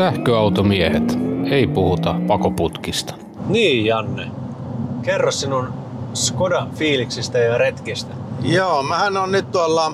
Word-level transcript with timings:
Sähköautomiehet. 0.00 1.18
Ei 1.50 1.66
puhuta 1.66 2.14
pakoputkista. 2.26 3.14
Niin, 3.48 3.86
Janne. 3.86 4.30
Kerro 5.02 5.30
sinun 5.30 5.72
Skoda-fiiliksistä 6.14 7.38
ja 7.38 7.58
retkistä. 7.58 8.14
Joo, 8.42 8.82
mähän 8.82 9.16
on 9.16 9.32
nyt 9.32 9.50
tuolla 9.50 9.92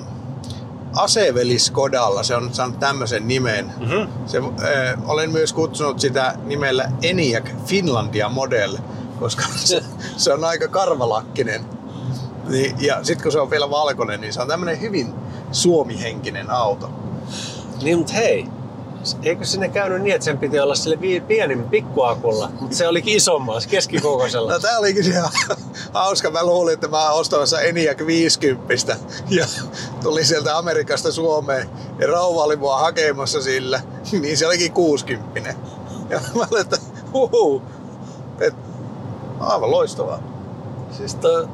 Aseveli 0.95 1.59
Skodalla, 1.59 2.23
se 2.23 2.35
on 2.35 2.53
saanut 2.53 2.79
tämmöisen 2.79 3.27
nimen. 3.27 3.65
Mm-hmm. 3.65 4.07
Se, 4.25 4.37
äh, 4.37 5.09
olen 5.09 5.31
myös 5.31 5.53
kutsunut 5.53 5.99
sitä 5.99 6.35
nimellä 6.45 6.91
Eniac 7.01 7.45
Finlandia 7.65 8.29
Model, 8.29 8.77
koska 9.19 9.43
se, 9.55 9.83
se 10.17 10.33
on 10.33 10.43
aika 10.43 10.67
karvalakkinen. 10.67 11.65
Niin, 12.49 12.75
ja 12.79 13.03
sitten 13.03 13.23
kun 13.23 13.31
se 13.31 13.39
on 13.39 13.49
vielä 13.49 13.69
valkoinen, 13.69 14.21
niin 14.21 14.33
se 14.33 14.41
on 14.41 14.47
tämmöinen 14.47 14.81
hyvin 14.81 15.13
suomihenkinen 15.51 16.49
auto. 16.49 16.89
Niin, 17.83 17.97
mutta 17.97 18.13
hei, 18.13 18.47
eikö 19.23 19.45
sinne 19.45 19.69
käynyt 19.69 20.01
niin, 20.01 20.15
että 20.15 20.25
sen 20.25 20.37
piti 20.37 20.59
olla 20.59 20.75
sille 20.75 20.97
pienin 21.27 21.63
pikkuakulla, 21.63 22.51
mutta 22.61 22.75
se 22.75 22.87
olikin 22.87 23.15
isommalla, 23.15 23.59
se 23.59 23.69
keskikokoisella. 23.69 24.51
No 24.57 24.59
tää 24.59 24.79
olikin 24.79 25.11
ihan 25.11 25.29
hauska. 25.93 26.31
Mä 26.31 26.43
luulin, 26.45 26.73
että 26.73 26.87
mä 26.87 27.11
ostamassa 27.11 27.61
Eniac 27.61 28.05
50 28.05 28.97
ja 29.29 29.45
tuli 30.03 30.25
sieltä 30.25 30.57
Amerikasta 30.57 31.11
Suomeen 31.11 31.69
ja 31.99 32.07
rouva 32.07 32.43
oli 32.43 32.55
mua 32.55 32.79
hakemassa 32.79 33.41
sillä, 33.41 33.81
niin 34.11 34.37
se 34.37 34.47
olikin 34.47 34.71
60. 34.71 35.55
Ja 36.09 36.19
mä 36.35 36.47
olin, 36.51 36.61
että 36.61 36.77
huhu, 37.13 37.61
et, 38.39 38.53
aivan 39.39 39.71
loistavaa. 39.71 40.19
Siis 40.91 41.15
toi 41.15 41.47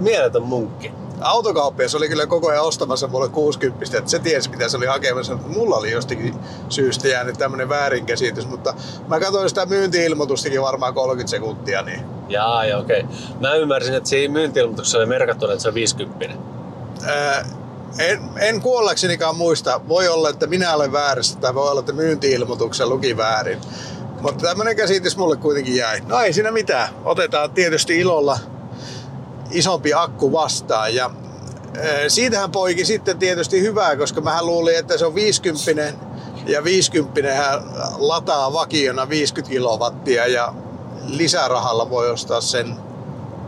mieletön 0.00 0.42
munkki. 0.42 0.92
Autokauppias 1.24 1.94
oli 1.94 2.08
kyllä 2.08 2.26
koko 2.26 2.48
ajan 2.48 2.64
ostamassa 2.64 3.06
mulle 3.06 3.28
60, 3.28 3.98
että 3.98 4.10
se 4.10 4.18
tiesi 4.18 4.50
mitä 4.50 4.68
se 4.68 4.76
oli 4.76 4.86
hakemassa. 4.86 5.36
Mulla 5.46 5.76
oli 5.76 5.90
jostakin 5.90 6.34
syystä 6.68 7.08
jäänyt 7.08 7.38
tämmönen 7.38 7.68
väärinkäsitys, 7.68 8.46
mutta 8.46 8.74
mä 9.08 9.20
katsoin 9.20 9.48
sitä 9.48 9.66
myynti-ilmoitustakin 9.66 10.62
varmaan 10.62 10.94
30 10.94 11.30
sekuntia, 11.30 11.82
niin 11.82 12.00
Jaa, 12.28 12.66
joo, 12.66 12.80
okei. 12.80 13.04
Mä 13.40 13.54
ymmärsin, 13.54 13.94
että 13.94 14.08
siinä 14.08 14.32
myynti-ilmoituksessa 14.32 14.98
oli 14.98 15.06
merkattu, 15.06 15.50
että 15.50 15.62
se 15.62 15.68
on 15.68 15.74
50. 15.74 16.34
Ää, 17.06 17.44
en, 17.98 18.20
en 18.36 18.60
kuollaksenikaan 18.60 19.36
muista. 19.36 19.80
Voi 19.88 20.08
olla, 20.08 20.28
että 20.28 20.46
minä 20.46 20.74
olen 20.74 20.92
väärässä 20.92 21.38
tai 21.38 21.54
voi 21.54 21.70
olla, 21.70 21.80
että 21.80 21.92
myynti-ilmoituksen 21.92 22.88
luki 22.88 23.16
väärin. 23.16 23.58
Mutta 24.20 24.46
tämmöinen 24.46 24.76
käsitys 24.76 25.16
mulle 25.16 25.36
kuitenkin 25.36 25.76
jäi. 25.76 26.00
No 26.06 26.20
ei 26.20 26.32
siinä 26.32 26.50
mitään. 26.50 26.88
Otetaan 27.04 27.50
tietysti 27.50 28.00
ilolla 28.00 28.38
isompi 29.50 29.94
akku 29.94 30.32
vastaan. 30.32 30.94
Ja 30.94 31.10
siitähän 32.08 32.50
poiki 32.50 32.84
sitten 32.84 33.18
tietysti 33.18 33.60
hyvää, 33.60 33.96
koska 33.96 34.20
mä 34.20 34.42
luulin, 34.42 34.78
että 34.78 34.98
se 34.98 35.06
on 35.06 35.14
50 35.14 35.92
ja 36.46 36.64
50 36.64 37.34
hän 37.34 37.62
lataa 37.98 38.52
vakiona 38.52 39.08
50 39.08 39.50
kilowattia 39.52 40.26
ja 40.26 40.54
lisärahalla 41.06 41.90
voi 41.90 42.10
ostaa 42.10 42.40
sen 42.40 42.76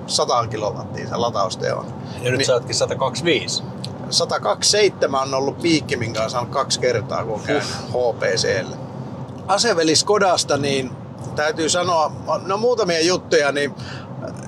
100 0.07 0.47
kilowattia 0.47 1.09
se 1.09 1.17
latausteon. 1.17 1.87
Ja 2.23 2.31
nyt 2.31 2.39
Niin. 2.39 2.47
sä 2.47 2.55
ootkin 2.55 2.75
125. 2.75 3.63
127 4.11 5.23
on 5.23 5.35
ollut 5.35 5.59
piikki, 5.63 5.97
minkä 5.97 6.23
on 6.23 6.31
saanut 6.31 6.51
kaksi 6.51 6.81
kertaa, 6.81 7.25
kun 7.25 7.35
on 7.35 7.41
käynyt. 7.41 7.67
Aseveli 9.49 9.97
Skodasta, 9.97 10.57
niin 10.57 10.91
täytyy 11.37 11.69
sanoa, 11.69 12.13
no 12.47 12.57
muutamia 12.57 13.01
juttuja, 13.01 13.53
niin 13.53 13.75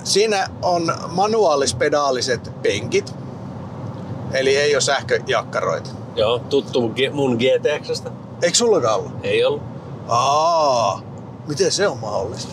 siinä 0.03 0.47
on 0.61 0.93
manuaalispedaaliset 1.07 2.51
penkit, 2.61 3.13
eli 4.33 4.57
ei 4.57 4.75
ole 4.75 4.81
sähköjakkaroita. 4.81 5.89
Joo, 6.15 6.39
tuttu 6.39 6.93
mun 7.11 7.37
GTXstä. 7.37 8.11
Eikö 8.41 8.57
sullakaan 8.57 8.95
ollut? 8.95 9.11
Ei 9.23 9.45
ollut. 9.45 9.61
Aa, 10.07 11.01
miten 11.47 11.71
se 11.71 11.87
on 11.87 11.97
mahdollista? 11.97 12.51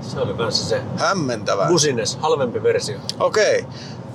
Se 0.00 0.20
oli 0.20 0.34
kanssa 0.34 0.64
se 0.64 0.82
Hämmentävää. 0.96 1.68
Busines, 1.68 2.16
halvempi 2.16 2.62
versio. 2.62 2.98
Okei. 3.20 3.66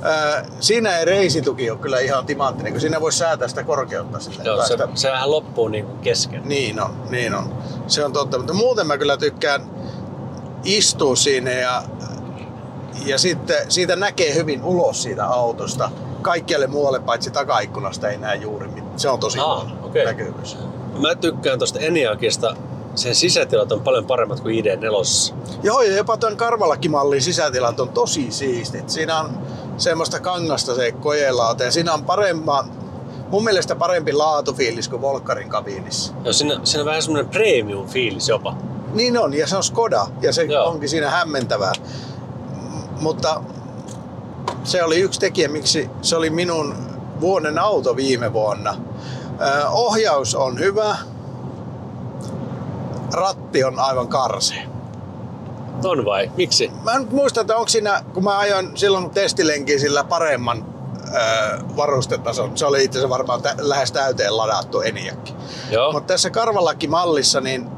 Äh, 0.06 0.46
siinä 0.60 0.98
ei 0.98 1.06
reisituki 1.06 1.70
ole 1.72 1.80
kyllä 1.80 2.00
ihan 2.00 2.26
timanttinen, 2.26 2.74
kun 2.74 2.82
siinä 2.82 3.02
voi 3.02 3.12
säätää 3.12 3.48
sitä 3.48 3.64
korkeutta. 3.64 4.20
Sille, 4.20 4.44
Joo, 4.44 4.62
se, 4.62 4.68
sitä- 4.68 4.88
se 4.96 5.12
vähän 5.12 5.32
loppuu 5.32 5.68
niin 5.68 5.86
kuin 5.86 6.00
kesken. 6.00 6.42
Niin 6.46 6.82
on, 6.82 6.96
niin 7.10 7.36
on. 7.36 7.54
Se 7.88 8.06
on 8.06 8.14
totta, 8.14 8.38
mutta 8.38 8.54
muuten 8.54 8.88
mä 8.88 8.98
kyllä 8.98 9.18
tykkään 9.18 9.62
istua 10.64 11.16
siinä 11.16 11.52
ja, 11.52 11.84
ja 13.06 13.18
sitten 13.18 13.72
siitä 13.72 13.96
näkee 13.96 14.36
hyvin 14.36 14.64
ulos 14.64 15.04
siitä 15.04 15.26
autosta. 15.26 15.92
Kaikkialle 16.22 16.68
muualle 16.68 17.00
paitsi 17.00 17.32
takaikkunasta 17.32 18.10
ei 18.10 18.18
näe 18.18 18.36
juuri 18.36 18.68
mitään. 18.68 19.00
Se 19.00 19.10
on 19.10 19.20
tosi 19.20 19.40
Aa, 19.40 19.56
huono 19.56 19.86
okei. 19.86 20.06
näkyvyys. 20.06 20.58
Mä 21.02 21.16
tykkään 21.16 21.60
tosta 21.60 21.80
Eniakista. 21.80 22.56
Sen 22.96 23.16
sisätilat 23.16 23.72
on 23.72 23.82
paljon 23.82 24.06
paremmat 24.06 24.40
kuin 24.40 24.56
ID4. 24.66 25.34
Joo, 25.64 25.82
ja 25.82 25.96
jopa 25.96 26.18
tuon 26.18 26.38
karvalakimallin 26.38 27.22
sisätilat 27.22 27.80
on 27.80 27.90
tosi 27.90 28.32
siistit. 28.32 28.90
Siinä 28.90 29.20
on 29.20 29.30
semmoista 29.78 30.20
kangasta 30.20 30.76
se 30.76 30.92
kojelaute 30.92 31.64
ja 31.64 31.72
siinä 31.72 31.94
on 31.94 32.04
paremma, 32.04 32.66
mun 33.30 33.44
mielestä 33.44 33.76
parempi 33.76 34.14
laatufiilis 34.14 34.90
kuin 34.90 35.02
Volkkarin 35.02 35.50
kabiinissa. 35.50 36.14
Joo, 36.24 36.34
siinä, 36.34 36.60
siinä 36.64 36.82
on 36.82 36.86
vähän 36.86 37.02
semmoinen 37.02 37.32
premium 37.32 37.88
fiilis 37.88 38.30
jopa. 38.30 38.56
Niin 38.94 39.18
on, 39.18 39.34
ja 39.34 39.48
se 39.48 39.58
on 39.58 39.64
Skoda, 39.64 40.08
ja 40.22 40.34
se 40.34 40.44
Joo. 40.44 40.66
onkin 40.66 40.90
siinä 40.90 41.10
hämmentävää. 41.10 41.74
Mutta 43.04 43.42
se 44.64 44.84
oli 44.84 45.00
yksi 45.00 45.20
tekijä, 45.20 45.48
miksi 45.50 45.90
se 46.02 46.16
oli 46.16 46.30
minun 46.30 46.76
vuoden 47.22 47.60
auto 47.60 47.96
viime 47.96 48.34
vuonna. 48.34 48.76
Ö, 49.42 49.68
ohjaus 49.70 50.36
on 50.36 50.60
hyvä, 50.60 50.96
ratti 53.14 53.64
on 53.64 53.80
aivan 53.80 54.08
karsea. 54.08 54.64
On 55.84 56.06
vai? 56.06 56.32
Miksi? 56.38 56.72
Mä 56.84 56.92
en 56.94 57.08
muista, 57.12 57.42
että 57.42 57.56
onko 57.56 57.68
siinä, 57.68 58.04
kun 58.14 58.24
mä 58.24 58.38
ajoin 58.38 58.78
silloin 58.78 59.10
testilenkin 59.10 59.80
sillä 59.80 60.04
paremman 60.04 60.66
ö, 61.08 61.20
varustetason, 61.78 62.58
se 62.58 62.66
oli 62.66 62.84
itse 62.84 63.00
asiassa 63.00 63.10
varmaan 63.10 63.42
tä- 63.42 63.56
lähes 63.58 63.92
täyteen 63.92 64.38
ladattu 64.38 64.82
Eniakki. 64.82 65.36
Joo. 65.72 65.92
Mutta 65.92 66.08
tässä 66.14 66.30
karvalakimallissa 66.30 67.42
niin 67.42 67.70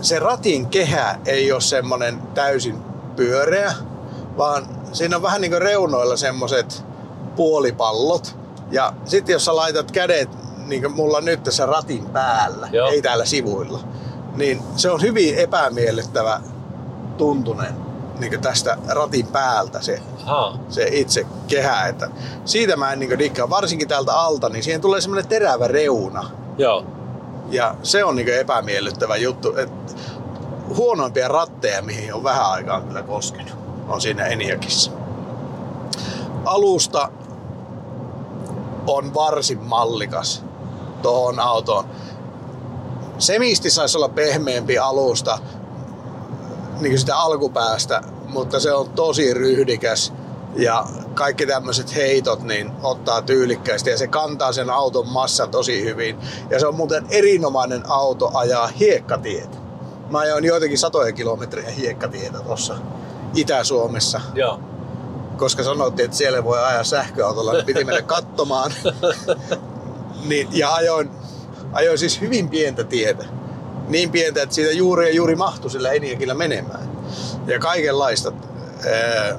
se 0.00 0.18
ratin 0.18 0.66
kehä 0.66 1.18
ei 1.26 1.52
ole 1.52 1.60
semmonen 1.60 2.22
täysin 2.34 2.78
pyöreä, 3.16 3.72
vaan 4.40 4.66
siinä 4.92 5.16
on 5.16 5.22
vähän 5.22 5.40
niin 5.40 5.50
kuin 5.50 5.62
reunoilla 5.62 6.16
semmoset 6.16 6.84
puolipallot. 7.36 8.36
Ja 8.70 8.92
sitten 9.04 9.32
jos 9.32 9.44
sä 9.44 9.56
laitat 9.56 9.90
kädet, 9.92 10.28
niin 10.66 10.82
kuin 10.82 10.94
mulla 10.94 11.20
nyt 11.20 11.42
tässä 11.42 11.66
ratin 11.66 12.06
päällä, 12.06 12.68
Joo. 12.72 12.88
ei 12.88 13.02
täällä 13.02 13.24
sivuilla, 13.24 13.80
niin 14.36 14.62
se 14.76 14.90
on 14.90 15.02
hyvin 15.02 15.34
epämiellyttävä 15.34 16.40
tuntunen 17.16 17.74
niin 18.18 18.30
kuin 18.30 18.42
tästä 18.42 18.78
ratin 18.88 19.26
päältä 19.26 19.80
se, 19.82 20.02
se 20.68 20.88
itse 20.92 21.26
kehä. 21.48 21.86
Että 21.86 22.10
siitä 22.44 22.76
mä 22.76 22.92
en 22.92 22.98
niin 22.98 23.18
dikkaa, 23.18 23.50
varsinkin 23.50 23.88
täältä 23.88 24.14
alta, 24.14 24.48
niin 24.48 24.62
siihen 24.62 24.80
tulee 24.80 25.00
semmoinen 25.00 25.28
terävä 25.28 25.68
reuna. 25.68 26.30
Joo. 26.58 26.84
Ja 27.50 27.74
se 27.82 28.04
on 28.04 28.16
niinku 28.16 28.32
epämiellyttävä 28.32 29.16
juttu. 29.16 29.56
Et 29.56 29.96
huonoimpia 30.76 31.28
ratteja, 31.28 31.82
mihin 31.82 32.14
on 32.14 32.24
vähän 32.24 32.50
aikaa 32.50 32.80
kyllä 32.80 33.02
koskenut, 33.02 33.52
on 33.90 34.00
siinä 34.00 34.26
Eniakissa. 34.26 34.90
Alusta 36.44 37.08
on 38.86 39.14
varsin 39.14 39.58
mallikas 39.58 40.44
tuohon 41.02 41.40
autoon. 41.40 41.84
Semisti 43.18 43.70
saisi 43.70 43.98
olla 43.98 44.08
pehmeämpi 44.08 44.78
alusta 44.78 45.38
niin 46.80 46.98
sitä 46.98 47.16
alkupäästä, 47.16 48.00
mutta 48.28 48.60
se 48.60 48.72
on 48.72 48.90
tosi 48.90 49.34
ryhdikäs 49.34 50.12
ja 50.56 50.86
kaikki 51.14 51.46
tämmöiset 51.46 51.96
heitot 51.96 52.42
niin 52.42 52.72
ottaa 52.82 53.22
tyylikkästi 53.22 53.90
ja 53.90 53.98
se 53.98 54.06
kantaa 54.06 54.52
sen 54.52 54.70
auton 54.70 55.08
massan 55.08 55.50
tosi 55.50 55.84
hyvin. 55.84 56.18
Ja 56.50 56.60
se 56.60 56.66
on 56.66 56.74
muuten 56.74 57.06
erinomainen 57.10 57.82
auto 57.90 58.30
ajaa 58.34 58.66
hiekkatietä. 58.66 59.56
Mä 60.10 60.18
ajoin 60.18 60.44
joitakin 60.44 60.78
satoja 60.78 61.12
kilometrejä 61.12 61.70
hiekkatietä 61.70 62.38
tuossa 62.38 62.74
Itä-Suomessa, 63.34 64.20
Joo. 64.34 64.60
koska 65.36 65.62
sanottiin, 65.62 66.04
että 66.04 66.16
siellä 66.16 66.44
voi 66.44 66.64
ajaa 66.64 66.84
sähköautolla, 66.84 67.52
niin 67.52 67.66
piti 67.66 67.84
mennä 67.84 68.02
katsomaan. 68.02 68.72
niin, 70.28 70.48
ja 70.52 70.74
ajoin, 70.74 71.10
ajoin 71.72 71.98
siis 71.98 72.20
hyvin 72.20 72.48
pientä 72.48 72.84
tietä. 72.84 73.24
Niin 73.88 74.10
pientä, 74.10 74.42
että 74.42 74.54
siitä 74.54 74.72
juuri 74.72 75.08
ja 75.08 75.14
juuri 75.14 75.36
mahtui 75.36 75.70
sillä 75.70 75.90
Eniakilla 75.90 76.34
menemään. 76.34 76.90
Ja 77.46 77.58
kaikenlaista 77.58 78.32
ää, 78.92 79.38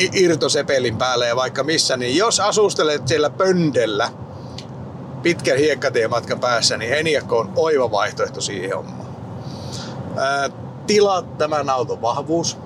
i- 0.00 0.10
irtosepelin 0.12 0.96
päälle 0.96 1.26
ja 1.26 1.36
vaikka 1.36 1.64
missä, 1.64 1.96
niin 1.96 2.16
jos 2.16 2.40
asustelet 2.40 3.08
siellä 3.08 3.30
pöndellä 3.30 4.10
pitkän 5.22 5.58
hiekkatiematkan 5.58 6.40
päässä, 6.40 6.76
niin 6.76 6.94
Eniakko 6.94 7.38
on 7.38 7.52
oiva 7.56 7.90
vaihtoehto 7.90 8.40
siihen 8.40 8.76
hommaan. 8.76 9.08
Ää, 10.16 10.50
tilat 10.86 11.38
tämän 11.38 11.70
auton 11.70 12.02
vahvuus. 12.02 12.58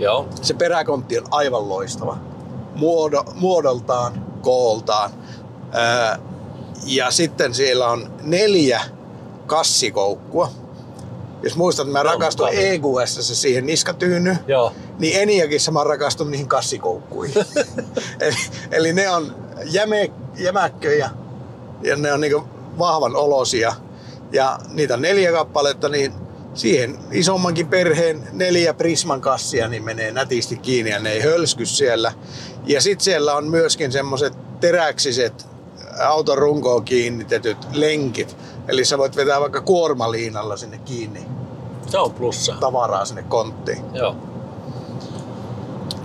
Joo. 0.00 0.28
Se 0.42 0.54
peräkontti 0.54 1.18
on 1.18 1.26
aivan 1.30 1.68
loistava. 1.68 2.18
Muodo, 2.74 3.24
muodoltaan, 3.34 4.26
kooltaan. 4.42 5.10
Ää, 5.72 6.18
ja 6.86 7.10
sitten 7.10 7.54
siellä 7.54 7.86
on 7.86 8.12
neljä 8.22 8.80
kassikoukkua. 9.46 10.50
Jos 11.42 11.56
muistat, 11.56 11.86
että 11.86 11.98
mä 11.98 12.02
rakastuin 12.02 12.54
paljon. 12.54 13.00
EQS 13.02 13.40
siihen 13.40 13.66
niskatyynyyn, 13.66 14.38
Joo. 14.46 14.72
niin 14.98 15.20
Eniakissa 15.22 15.72
mä 15.72 15.84
rakastun 15.84 16.30
niihin 16.30 16.48
kassikoukkuihin. 16.48 17.44
eli, 18.20 18.36
eli, 18.70 18.92
ne 18.92 19.10
on 19.10 19.34
jäme, 19.64 20.10
jämäkköjä 20.38 21.10
ja 21.82 21.96
ne 21.96 22.12
on 22.12 22.20
niinku 22.20 22.44
vahvan 22.78 23.16
olosia. 23.16 23.74
Ja 24.32 24.58
niitä 24.68 24.96
neljä 24.96 25.32
kappaletta, 25.32 25.88
niin 25.88 26.12
siihen 26.54 26.98
isommankin 27.12 27.66
perheen 27.68 28.28
neljä 28.32 28.74
Prisman 28.74 29.20
kassia 29.20 29.68
niin 29.68 29.84
menee 29.84 30.10
nätisti 30.12 30.56
kiinni 30.56 30.90
ja 30.90 30.98
ne 30.98 31.10
ei 31.12 31.20
hölsky 31.20 31.66
siellä. 31.66 32.12
Ja 32.66 32.80
sitten 32.80 33.04
siellä 33.04 33.34
on 33.34 33.44
myöskin 33.48 33.92
semmoset 33.92 34.60
teräksiset 34.60 35.46
auton 36.04 36.38
runkoon 36.38 36.84
kiinnitetyt 36.84 37.58
lenkit. 37.72 38.36
Eli 38.68 38.84
sä 38.84 38.98
voit 38.98 39.16
vetää 39.16 39.40
vaikka 39.40 39.60
kuormaliinalla 39.60 40.56
sinne 40.56 40.78
kiinni 40.78 41.26
Se 41.86 41.98
on 41.98 42.12
plussa. 42.14 42.56
tavaraa 42.60 43.04
sinne 43.04 43.22
konttiin. 43.22 43.84
Joo. 43.94 44.16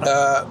Öö, 0.08 0.46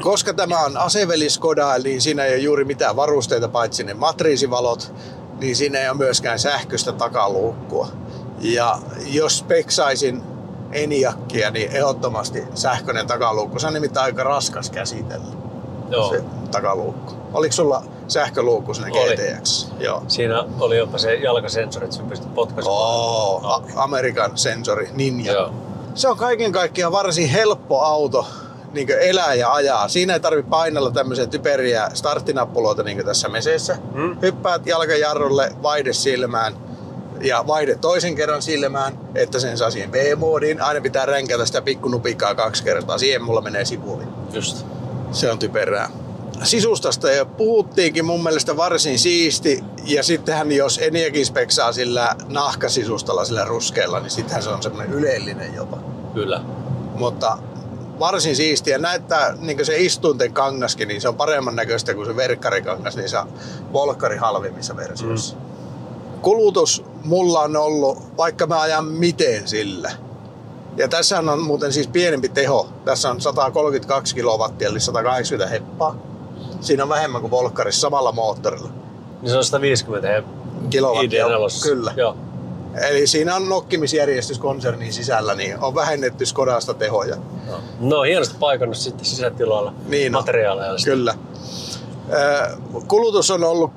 koska 0.00 0.34
tämä 0.34 0.60
on 0.60 0.76
aseveli 0.76 1.30
Skoda, 1.30 1.78
niin 1.78 2.00
siinä 2.00 2.24
ei 2.24 2.34
ole 2.34 2.42
juuri 2.42 2.64
mitään 2.64 2.96
varusteita 2.96 3.48
paitsi 3.48 3.84
ne 3.84 3.94
matriisivalot, 3.94 4.92
niin 5.40 5.56
siinä 5.56 5.78
ei 5.78 5.88
ole 5.88 5.96
myöskään 5.96 6.38
sähköistä 6.38 6.92
takaluukkua. 6.92 7.88
Ja 8.40 8.78
jos 9.06 9.38
speksaisin 9.38 10.22
Eniakkia, 10.72 11.50
niin 11.50 11.70
ehdottomasti 11.72 12.42
sähköinen 12.54 13.06
takaluukku. 13.06 13.58
Se 13.58 13.66
on 13.66 13.74
nimittäin 13.74 14.04
aika 14.04 14.24
raskas 14.24 14.70
käsitellä, 14.70 15.26
Joo. 15.90 16.10
se 16.10 16.24
takaluukku. 16.50 17.12
Oliko 17.34 17.52
sulla 17.52 17.82
sähköluukku 18.08 18.74
sinne 18.74 18.90
Oli. 19.00 19.16
GTX? 19.16 19.68
Joo. 19.80 20.02
Siinä 20.08 20.44
oli 20.60 20.78
jopa 20.78 20.98
se 20.98 21.14
jalkasensori, 21.14 21.84
että 21.84 21.96
sen 21.96 22.06
pystyt 22.06 22.34
potkaisemaan. 22.34 22.80
Oo, 22.82 23.40
a- 23.44 23.54
auki. 23.54 23.72
Amerikan 23.76 24.38
sensori, 24.38 24.88
Ninja. 24.94 25.32
Joo. 25.32 25.50
Se 25.94 26.08
on 26.08 26.16
kaiken 26.16 26.52
kaikkiaan 26.52 26.92
varsin 26.92 27.28
helppo 27.28 27.80
auto 27.80 28.26
niin 28.72 28.88
elää 29.00 29.34
ja 29.34 29.52
ajaa. 29.52 29.88
Siinä 29.88 30.12
ei 30.14 30.20
tarvi 30.20 30.42
painella 30.42 30.90
tämmöisiä 30.90 31.26
typeriä 31.26 31.90
starttinappuloita 31.94 32.82
niin 32.82 33.04
tässä 33.04 33.28
meseessä. 33.28 33.78
Mm. 33.94 34.16
Hyppäät 34.22 34.66
jalkajarrulle, 34.66 35.52
vaihde 35.62 35.92
silmään 35.92 36.54
ja 37.20 37.44
vaihde 37.46 37.74
toisen 37.74 38.14
kerran 38.14 38.42
silmään, 38.42 38.98
että 39.14 39.40
sen 39.40 39.58
saa 39.58 39.70
siihen 39.70 39.90
B-moodiin. 39.90 40.62
Aina 40.62 40.80
pitää 40.80 41.06
ränkätä 41.06 41.46
sitä 41.46 41.62
pikkunupikkaa 41.62 42.34
kaksi 42.34 42.64
kertaa. 42.64 42.98
Siihen 42.98 43.22
mulla 43.22 43.40
menee 43.40 43.64
sipuli. 43.64 44.04
Just. 44.32 44.66
Se 45.12 45.30
on 45.30 45.38
typerää. 45.38 45.90
Sisustasta 46.42 47.10
jo 47.10 47.26
puhuttiinkin 47.26 48.04
mun 48.04 48.22
mielestä 48.22 48.56
varsin 48.56 48.98
siisti. 48.98 49.64
Ja 49.84 50.02
sittenhän 50.02 50.52
jos 50.52 50.78
Eniakin 50.82 51.26
speksaa 51.26 51.72
sillä 51.72 52.16
nahkasisustalla, 52.28 53.24
sillä 53.24 53.44
ruskealla, 53.44 54.00
niin 54.00 54.10
sittenhän 54.10 54.42
se 54.42 54.50
on 54.50 54.62
semmoinen 54.62 54.94
ylellinen 54.94 55.54
jopa. 55.54 55.78
Kyllä. 56.14 56.40
Mutta 56.94 57.38
varsin 57.98 58.36
siistiä. 58.36 58.78
Näyttää 58.78 59.34
niin 59.38 59.66
se 59.66 59.76
istuinten 59.76 60.32
kangaskin, 60.32 60.88
niin 60.88 61.00
se 61.00 61.08
on 61.08 61.16
paremman 61.16 61.56
näköistä 61.56 61.94
kuin 61.94 62.06
se 62.06 62.16
verkkarikangas 62.16 62.96
niissä 62.96 63.26
volkkari 63.72 64.16
halvimmissa 64.16 64.76
versioissa. 64.76 65.36
Mm. 65.36 65.45
Kulutus 66.26 66.84
mulla 67.04 67.40
on 67.40 67.56
ollut, 67.56 67.98
vaikka 68.16 68.46
mä 68.46 68.60
ajan 68.60 68.84
miten 68.84 69.48
sillä. 69.48 69.90
Ja 70.76 70.88
tässä 70.88 71.18
on 71.18 71.42
muuten 71.42 71.72
siis 71.72 71.86
pienempi 71.86 72.28
teho. 72.28 72.68
Tässä 72.84 73.10
on 73.10 73.20
132 73.20 74.14
kilowattia, 74.14 74.68
eli 74.68 74.80
180 74.80 75.50
heppaa. 75.50 75.96
Siinä 76.60 76.82
on 76.82 76.88
vähemmän 76.88 77.20
kuin 77.20 77.30
volkkarissa 77.30 77.80
samalla 77.80 78.12
moottorilla. 78.12 78.68
Niin 79.22 79.30
se 79.30 79.36
on 79.36 79.44
150 79.44 80.08
he 80.08 80.22
Kilowattia, 80.70 81.26
ID4. 81.26 81.62
kyllä. 81.62 81.94
Joo. 81.96 82.16
Eli 82.88 83.06
siinä 83.06 83.36
on 83.36 83.48
nokkimisjärjestys 83.48 84.38
konsernin 84.38 84.92
sisällä, 84.92 85.34
niin 85.34 85.58
on 85.58 85.74
vähennetty 85.74 86.26
Skodasta 86.26 86.74
tehoja. 86.74 87.16
Joo. 87.46 87.58
No 87.80 88.02
hienosti 88.02 88.36
paikannut 88.40 88.76
sitten 88.76 89.04
sisätiloilla 89.04 89.74
Niin 89.88 90.12
materiaaleja. 90.12 90.74
Kyllä. 90.84 91.14
Kulutus 92.88 93.30
on 93.30 93.44
ollut 93.44 93.70
16,5-17, 93.70 93.74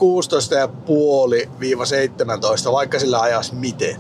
vaikka 2.72 3.00
sillä 3.00 3.22
ajas 3.22 3.52
miten. 3.52 4.00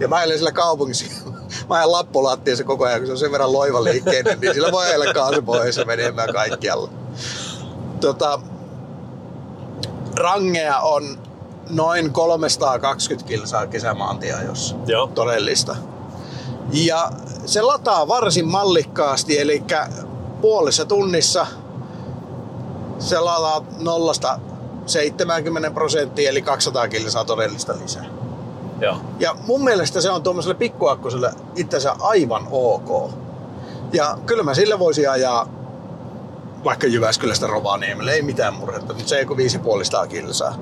Ja 0.00 0.08
mä 0.08 0.22
elän 0.22 0.38
sillä 0.38 0.52
kaupungissa. 0.52 1.04
Mä 1.68 1.74
ajan 1.74 1.92
lappulattiassa 1.92 2.64
koko 2.64 2.84
ajan, 2.84 2.98
kun 2.98 3.06
se 3.06 3.12
on 3.12 3.18
sen 3.18 3.32
verran 3.32 3.52
loiva 3.52 3.84
liikkeinen, 3.84 4.40
niin 4.40 4.54
sillä 4.54 4.72
voi 4.72 4.86
ajella 4.86 5.14
kaasupohjassa 5.14 5.84
menemään 5.84 6.32
kaikkialla. 6.32 6.90
Tota, 8.00 8.40
rangeja 10.16 10.78
on 10.78 11.18
noin 11.70 12.12
320 12.12 13.28
kilsaa 13.28 13.66
kesämaantieajossa 13.66 14.76
Joo. 14.86 15.06
todellista. 15.06 15.76
Ja 16.72 17.10
se 17.46 17.62
lataa 17.62 18.08
varsin 18.08 18.48
mallikkaasti, 18.48 19.38
eli 19.38 19.62
puolessa 20.40 20.84
tunnissa 20.84 21.46
se 22.98 23.20
lataa 23.20 23.64
nollasta 23.78 24.38
70 24.86 25.70
prosenttia, 25.70 26.30
eli 26.30 26.42
200 26.42 26.88
kilsaa 26.88 27.24
todellista 27.24 27.74
lisää. 27.82 28.04
Joo. 28.80 28.96
Ja 29.18 29.36
mun 29.46 29.64
mielestä 29.64 30.00
se 30.00 30.10
on 30.10 30.22
tuommoiselle 30.22 30.54
pikkuakkuselle 30.54 31.30
itsensä 31.56 31.96
aivan 32.00 32.48
ok. 32.50 33.10
Ja 33.92 34.18
kyllä 34.26 34.42
mä 34.42 34.54
sillä 34.54 34.78
voisin 34.78 35.10
ajaa 35.10 35.48
vaikka 36.64 36.86
Jyväskylästä 36.86 37.46
Rovaniemelle, 37.46 38.12
ei 38.12 38.22
mitään 38.22 38.54
murhetta, 38.54 38.92
mutta 38.94 39.08
se 39.08 39.18
ei 39.18 39.24
kuin 39.24 39.38
5,5 40.02 40.08
kilsaa. 40.08 40.54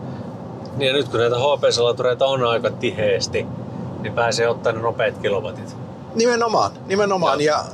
Niin 0.77 0.87
ja 0.87 0.93
nyt 0.93 1.09
kun 1.09 1.21
näitä 1.21 1.37
HP-salatureita 1.37 2.27
on 2.27 2.45
aika 2.45 2.71
tiheesti, 2.71 3.47
niin 4.01 4.13
pääsee 4.13 4.49
ottaa 4.49 4.73
ne 4.73 4.79
nopeat 4.81 5.19
kilowatit. 5.19 5.77
Nimenomaan, 6.15 6.73
nimenomaan. 6.87 7.41
Joo. 7.41 7.57
Ja 7.57 7.65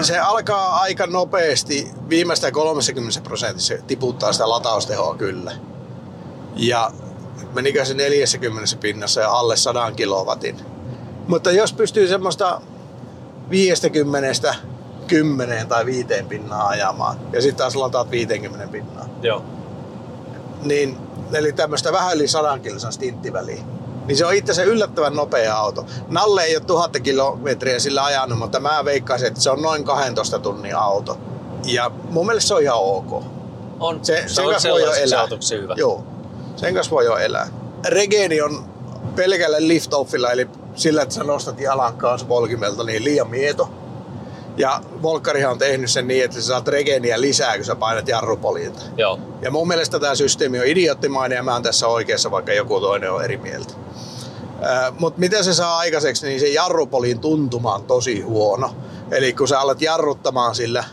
se 0.00 0.18
alkaa 0.18 0.76
aika 0.76 1.06
nopeasti, 1.06 1.90
viimeistä 2.08 2.50
30 2.50 3.20
prosentissa 3.20 3.74
tiputtaa 3.86 4.32
sitä 4.32 4.48
lataustehoa 4.48 5.14
kyllä. 5.14 5.52
Ja 6.56 6.90
menikö 7.54 7.84
se 7.84 7.94
40 7.94 8.76
pinnassa 8.80 9.20
ja 9.20 9.30
alle 9.30 9.56
100 9.56 9.92
kilowatin. 9.92 10.56
Mutta 11.28 11.50
jos 11.52 11.72
pystyy 11.72 12.08
semmoista 12.08 12.60
50 13.50 14.54
10 15.06 15.68
tai 15.68 15.86
5 15.86 16.06
pinnaa 16.28 16.68
ajamaan 16.68 17.16
ja 17.32 17.42
sitten 17.42 17.58
taas 17.58 17.76
lataat 17.76 18.10
50 18.10 18.72
pinnaa, 18.72 19.08
Joo. 19.22 19.44
niin 20.62 20.98
eli 21.32 21.52
tämmöistä 21.52 21.92
vähän 21.92 22.16
yli 22.16 22.28
100 22.28 22.58
kilsan 22.58 22.92
stinttiväliä. 22.92 23.62
Niin 24.08 24.16
se 24.16 24.26
on 24.26 24.34
itse 24.34 24.52
asiassa 24.52 24.72
yllättävän 24.72 25.16
nopea 25.16 25.56
auto. 25.56 25.86
Nalle 26.08 26.42
ei 26.42 26.56
ole 26.56 26.64
tuhatta 26.64 27.00
kilometriä 27.00 27.78
sillä 27.78 28.04
ajanut, 28.04 28.38
mutta 28.38 28.60
mä 28.60 28.84
veikkaisin, 28.84 29.28
että 29.28 29.40
se 29.40 29.50
on 29.50 29.62
noin 29.62 29.84
12 29.84 30.38
tunnin 30.38 30.76
auto. 30.76 31.18
Ja 31.64 31.90
mun 32.10 32.26
mielestä 32.26 32.48
se 32.48 32.54
on 32.54 32.62
ihan 32.62 32.78
ok. 32.78 33.24
On. 33.80 33.98
Se, 34.02 34.22
se 34.26 34.34
sen 34.34 34.44
on 34.44 34.50
kanssa 34.50 34.68
voi 34.68 34.82
jo 34.82 34.92
elää. 34.92 35.20
autoksi 35.20 35.58
hyvä. 35.58 35.74
Joo, 35.76 36.04
sen 36.56 36.74
kanssa 36.74 36.90
voi 36.90 37.04
jo 37.04 37.16
elää. 37.16 37.48
Regeni 37.88 38.40
on 38.40 38.64
pelkällä 39.16 39.58
lift-offilla, 39.58 40.32
eli 40.32 40.48
sillä, 40.74 41.02
että 41.02 41.14
sä 41.14 41.24
nostat 41.24 41.60
jalan 41.60 41.96
kanssa 41.96 42.28
volkimelta, 42.28 42.84
niin 42.84 43.04
liian 43.04 43.30
mieto. 43.30 43.70
Ja 44.58 44.80
Volkkarihan 45.02 45.52
on 45.52 45.58
tehnyt 45.58 45.90
sen 45.90 46.08
niin, 46.08 46.24
että 46.24 46.40
sä 46.40 46.46
saat 46.46 46.68
regeniä 46.68 47.20
lisää, 47.20 47.56
kun 47.56 47.64
sä 47.64 47.76
painat 47.76 48.08
jarrupoljilta. 48.08 48.80
Joo. 48.96 49.18
Ja 49.42 49.50
mun 49.50 49.68
mielestä 49.68 50.00
tämä 50.00 50.14
systeemi 50.14 50.60
on 50.60 50.66
idioottimainen 50.66 51.36
ja 51.36 51.42
mä 51.42 51.52
oon 51.52 51.62
tässä 51.62 51.86
oikeassa, 51.86 52.30
vaikka 52.30 52.52
joku 52.52 52.80
toinen 52.80 53.12
on 53.12 53.24
eri 53.24 53.36
mieltä. 53.36 53.74
Mutta 54.98 55.20
mitä 55.20 55.42
se 55.42 55.54
saa 55.54 55.78
aikaiseksi, 55.78 56.26
niin 56.26 56.40
se 56.40 56.48
jarrupolin 56.48 57.20
tuntuma 57.20 57.74
on 57.74 57.84
tosi 57.84 58.20
huono. 58.20 58.74
Eli 59.10 59.32
kun 59.32 59.48
sä 59.48 59.60
alat 59.60 59.82
jarruttamaan 59.82 60.54
sillä, 60.54 60.84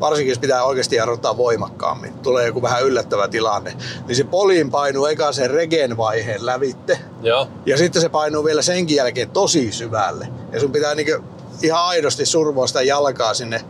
varsinkin 0.00 0.30
jos 0.30 0.38
pitää 0.38 0.64
oikeasti 0.64 0.96
jarruttaa 0.96 1.36
voimakkaammin, 1.36 2.14
tulee 2.14 2.46
joku 2.46 2.62
vähän 2.62 2.82
yllättävä 2.82 3.28
tilanne, 3.28 3.76
niin 4.06 4.16
se 4.16 4.24
poliin 4.24 4.70
painuu 4.70 5.06
eka 5.06 5.32
sen 5.32 5.50
regen 5.50 5.96
vaiheen 5.96 6.46
lävitte. 6.46 6.98
Joo. 7.22 7.48
Ja 7.66 7.78
sitten 7.78 8.02
se 8.02 8.08
painuu 8.08 8.44
vielä 8.44 8.62
senkin 8.62 8.96
jälkeen 8.96 9.30
tosi 9.30 9.72
syvälle. 9.72 10.28
Ja 10.52 10.60
sun 10.60 10.72
pitää 10.72 10.94
niinku 10.94 11.24
ihan 11.62 11.84
aidosti 11.84 12.26
survoa 12.26 12.66
sitä 12.66 12.82
jalkaa 12.82 13.34
sinne 13.34 13.64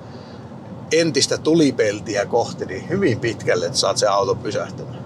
entistä 0.92 1.38
tulipeltiä 1.38 2.26
kohti 2.26 2.66
niin 2.66 2.88
hyvin 2.88 3.20
pitkälle, 3.20 3.66
että 3.66 3.78
saat 3.78 3.98
sen 3.98 4.10
auton 4.10 4.38
pysähtymään. 4.38 5.04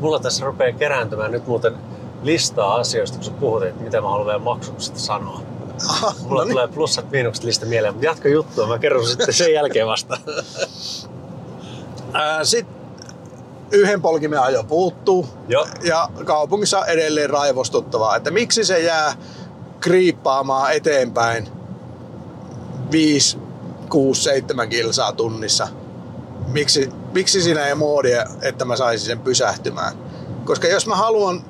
Mulla 0.00 0.20
tässä 0.20 0.44
rupeaa 0.44 0.78
kerääntymään 0.78 1.32
nyt 1.32 1.46
muuten 1.46 1.74
listaa 2.22 2.74
asioista, 2.74 3.16
kun 3.16 3.24
sä 3.24 3.30
puhut, 3.30 3.62
että 3.62 3.82
mitä 3.82 4.00
mä 4.00 4.08
haluan 4.08 4.26
vielä 4.26 4.38
maksuksesta 4.38 4.98
sanoa. 4.98 5.40
Aha, 5.88 6.14
Mulla 6.22 6.40
no 6.40 6.44
niin. 6.44 6.52
tulee 6.52 6.68
plussat 6.68 7.10
miinukset 7.10 7.44
lista 7.44 7.66
mieleen, 7.66 7.94
mutta 7.94 8.06
jatka 8.06 8.28
juttua, 8.28 8.66
mä 8.66 8.78
kerron 8.78 9.06
sitten 9.06 9.34
sen 9.34 9.52
jälkeen 9.52 9.86
vasta. 9.86 10.18
Sitten 12.42 12.74
yhden 13.70 14.02
polkimen 14.02 14.40
ajo 14.40 14.64
puuttuu. 14.64 15.26
Joo. 15.48 15.66
Ja 15.82 16.08
kaupungissa 16.24 16.78
on 16.78 16.88
edelleen 16.88 17.30
raivostuttavaa, 17.30 18.16
että 18.16 18.30
miksi 18.30 18.64
se 18.64 18.80
jää 18.80 19.14
kriippaamaan 19.80 20.72
eteenpäin 20.72 21.48
5, 22.94 23.38
6, 23.88 24.22
7 24.22 24.68
kilsaa 24.68 25.12
tunnissa. 25.12 25.68
Miksi, 26.46 26.90
miksi 27.12 27.42
siinä 27.42 27.66
ei 27.66 27.74
moodia, 27.74 28.26
että 28.42 28.64
mä 28.64 28.76
saisin 28.76 29.06
sen 29.06 29.20
pysähtymään? 29.20 29.94
Koska 30.44 30.68
jos 30.68 30.86
mä 30.86 30.96
haluan 30.96 31.44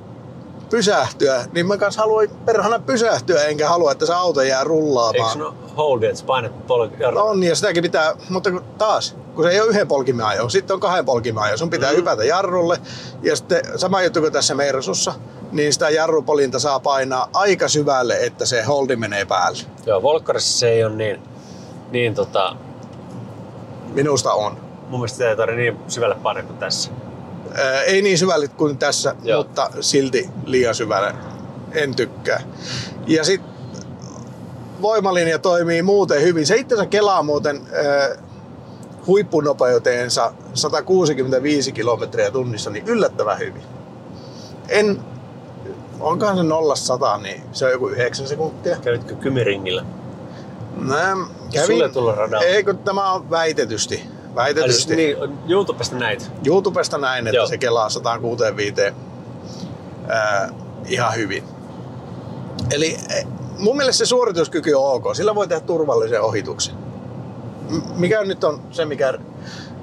pysähtyä, 0.70 1.44
niin 1.52 1.66
mä 1.66 1.76
kanssa 1.76 2.00
haluan 2.00 2.28
perhana 2.44 2.78
pysähtyä, 2.78 3.44
enkä 3.44 3.68
halua, 3.68 3.92
että 3.92 4.06
se 4.06 4.14
auto 4.14 4.42
jää 4.42 4.64
rullaamaan. 4.64 5.28
Eikö 5.28 5.44
no 5.44 5.54
holdi, 5.76 6.06
että 6.06 6.18
sä 6.18 6.24
painat 6.26 6.66
polki 6.66 7.04
On, 7.04 7.42
ja 7.42 7.54
sitäkin 7.54 7.82
pitää, 7.82 8.14
mutta 8.28 8.50
kun 8.50 8.64
taas, 8.78 9.16
kun 9.34 9.44
se 9.44 9.50
ei 9.50 9.60
ole 9.60 9.70
yhden 9.70 9.88
polkimen 9.88 10.26
ajo, 10.26 10.48
sitten 10.48 10.74
on 10.74 10.80
kahden 10.80 11.04
polkimen 11.04 11.42
ajo. 11.42 11.56
Sun 11.56 11.70
pitää 11.70 11.90
mm. 11.90 11.96
hypätä 11.96 12.24
jarrulle, 12.24 12.78
ja 13.22 13.36
sitten 13.36 13.62
sama 13.76 14.02
juttu 14.02 14.20
kuin 14.20 14.32
tässä 14.32 14.54
Mersussa, 14.54 15.14
niin 15.52 15.72
sitä 15.72 15.90
jarrupolinta 15.90 16.58
saa 16.58 16.80
painaa 16.80 17.28
aika 17.32 17.68
syvälle, 17.68 18.16
että 18.20 18.46
se 18.46 18.62
holdi 18.62 18.96
menee 18.96 19.24
päälle. 19.24 19.58
Joo, 19.86 20.02
Volkkarissa 20.02 20.58
se 20.58 20.68
ei 20.68 20.84
ole 20.84 20.94
niin, 20.96 21.22
niin 21.90 22.14
tota, 22.14 22.56
Minusta 23.94 24.32
on. 24.32 24.56
mun 24.88 25.00
mielestä 25.00 25.16
sitä 25.16 25.30
ei 25.30 25.36
tarvitse 25.36 25.60
niin 25.62 25.76
syvälle 25.88 26.14
painaa 26.22 26.42
kuin 26.42 26.58
tässä. 26.58 26.90
Ää, 27.54 27.82
ei 27.82 28.02
niin 28.02 28.18
syvälle 28.18 28.48
kuin 28.48 28.78
tässä, 28.78 29.14
Joo. 29.22 29.42
mutta 29.42 29.70
silti 29.80 30.30
liian 30.44 30.74
syvälle. 30.74 31.14
En 31.72 31.94
tykkää. 31.94 32.40
Ja 33.06 33.24
sitten 33.24 33.50
voimalinja 34.82 35.38
toimii 35.38 35.82
muuten 35.82 36.22
hyvin. 36.22 36.46
Se 36.46 36.56
itse 36.56 36.74
asiassa 36.74 36.90
kelaa 36.90 37.22
muuten 37.22 37.60
ää, 37.72 38.08
huippunopeuteensa 39.06 40.32
165 40.54 41.72
kilometriä 41.72 42.30
tunnissa 42.30 42.70
niin 42.70 42.86
yllättävän 42.88 43.38
hyvin. 43.38 43.62
En, 44.68 45.00
onkohan 46.00 46.36
se 46.36 46.42
0 46.42 47.18
niin 47.22 47.42
se 47.52 47.66
on 47.66 47.72
joku 47.72 47.88
9 47.88 48.28
sekuntia. 48.28 48.76
Kävitkö 48.76 49.14
Kymiringillä? 49.14 49.84
Mä 50.76 51.16
Sulle 51.66 51.88
tulla 51.88 52.14
radalla. 52.14 52.46
Ei, 52.46 52.64
kun 52.64 52.78
tämä 52.78 53.12
on 53.12 53.30
väitetysti. 53.30 53.94
Ai 53.94 54.00
siis, 54.00 54.56
Väitetysti. 54.56 54.96
niin, 54.96 55.16
YouTubesta 55.48 55.96
näit. 55.96 56.30
YouTubesta 56.46 56.98
näin, 56.98 57.26
että 57.26 57.36
Joo. 57.36 57.46
se 57.46 57.58
kelaa 57.58 57.88
165 57.90 58.80
ää, 60.08 60.52
ihan 60.86 61.14
hyvin. 61.14 61.44
Eli 62.72 62.96
eh, 63.10 63.26
mun 63.58 63.76
mielestä 63.76 63.98
se 63.98 64.06
suorituskyky 64.06 64.72
on 64.72 64.92
ok. 64.92 65.14
Sillä 65.14 65.34
voi 65.34 65.48
tehdä 65.48 65.66
turvallisen 65.66 66.22
ohituksen. 66.22 66.74
Mikä 67.96 68.24
nyt 68.24 68.44
on 68.44 68.62
se, 68.70 68.84
mikä 68.84 69.18